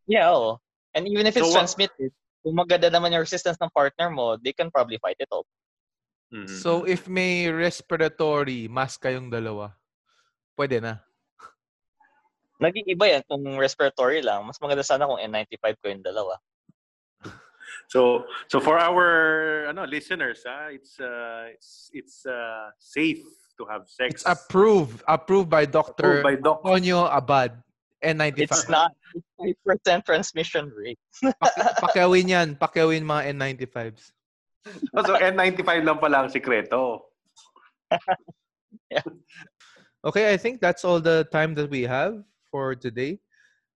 Yeah, 0.09 0.33
oh. 0.33 0.59
And 0.97 1.05
even 1.07 1.29
if 1.29 1.37
it's 1.37 1.45
So 1.45 1.53
what- 1.53 1.61
transmitted, 1.69 2.11
kung 2.43 2.55
maganda 2.55 2.89
naman 2.89 3.13
yung 3.15 3.25
resistance 3.25 3.59
ng 3.59 3.73
partner 3.73 4.09
mo, 4.11 4.39
they 4.39 4.55
can 4.55 4.71
probably 4.71 4.99
fight 5.03 5.19
it 5.19 5.31
off. 5.31 5.47
Mhm. 6.29 6.49
So, 6.61 6.85
if 6.85 7.09
may 7.09 7.49
respiratory 7.49 8.69
mask 8.69 9.01
kayong 9.01 9.33
dalawa, 9.33 9.73
pwede 10.55 10.83
na. 10.85 11.01
Nag-iiba 12.63 13.07
yan 13.09 13.23
kung 13.25 13.43
respiratory 13.57 14.21
lang. 14.21 14.45
Mas 14.45 14.61
maganda 14.61 14.85
sana 14.85 15.09
kung 15.09 15.21
N95 15.21 15.67
ko 15.81 15.87
yung 15.89 16.05
dalawa. 16.05 16.37
So 17.89 18.29
so 18.53 18.61
for 18.61 18.77
our 18.77 19.05
ano 19.73 19.89
listeners, 19.89 20.45
ah, 20.45 20.69
it's 20.69 21.01
uh 21.01 21.49
it's 21.49 21.89
it's 21.97 22.17
uh 22.29 22.69
safe 22.77 23.25
to 23.57 23.65
have 23.65 23.89
sex. 23.89 24.21
It's 24.21 24.29
approved. 24.29 25.01
Approved 25.09 25.49
by 25.49 25.65
Dr. 25.65 26.21
Approved 26.21 26.25
by 26.25 26.37
doc. 26.37 26.61
Antonio 26.65 27.09
Abad. 27.09 27.57
N95. 28.05 28.39
It's 28.39 28.69
not. 28.69 28.93
It's 29.41 29.59
5% 29.67 30.05
transmission 30.05 30.71
rate. 30.77 30.99
Pak- 31.23 31.83
pakyawin 31.83 32.29
yan. 32.29 32.49
Pakyawin 32.57 33.03
mga 33.03 33.35
N95s. 33.35 34.13
So 35.07 35.15
N95 35.19 35.85
lang 35.85 35.99
pala 35.99 36.23
ang 36.27 36.31
sikreto. 36.31 37.03
Okay, 40.05 40.33
I 40.33 40.37
think 40.37 40.61
that's 40.61 40.85
all 40.85 41.01
the 41.01 41.27
time 41.33 41.55
that 41.59 41.69
we 41.69 41.83
have 41.83 42.23
for 42.51 42.75
today. 42.79 43.19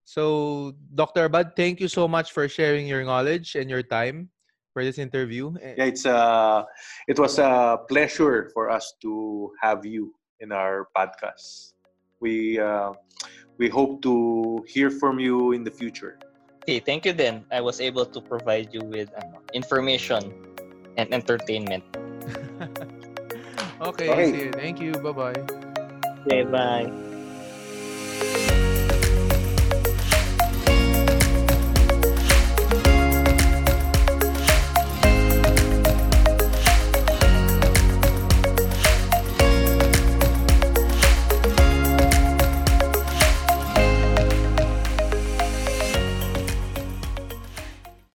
So, 0.05 0.73
Dr. 0.95 1.27
Abad, 1.27 1.57
thank 1.57 1.81
you 1.81 1.89
so 1.89 2.07
much 2.07 2.31
for 2.31 2.49
sharing 2.49 2.87
your 2.87 3.03
knowledge 3.05 3.55
and 3.57 3.69
your 3.69 3.83
time 3.83 4.31
for 4.73 4.85
this 4.85 4.99
interview. 4.99 5.53
Eh, 5.61 5.75
Yeah, 5.79 5.85
it's 5.91 6.07
uh 6.07 6.65
it 7.09 7.19
was 7.19 7.39
a 7.39 7.79
pleasure 7.91 8.51
for 8.55 8.71
us 8.71 8.95
to 9.03 9.51
have 9.61 9.85
you 9.85 10.15
in 10.41 10.51
our 10.55 10.89
podcast. 10.97 11.75
We 12.23 12.59
uh 12.59 12.95
we 13.63 13.69
hope 13.69 14.03
to 14.03 14.65
hear 14.67 14.91
from 14.91 15.21
you 15.21 15.53
in 15.53 15.63
the 15.63 15.71
future. 15.71 16.19
Okay, 16.67 16.81
thank 16.81 17.07
you 17.07 17.13
then. 17.13 17.47
I 17.53 17.61
was 17.61 17.81
able 17.81 18.05
to 18.05 18.19
provide 18.21 18.75
you 18.75 18.83
with 18.83 19.07
ano, 19.15 19.39
information 19.55 20.35
and 20.99 21.07
entertainment. 21.15 21.87
okay, 23.79 24.11
Okay. 24.11 24.27
sige. 24.35 24.51
Thank 24.59 24.83
you. 24.83 24.99
Bye-bye. 24.99 25.39
Okay, 26.27 26.43
bye. 26.43 26.91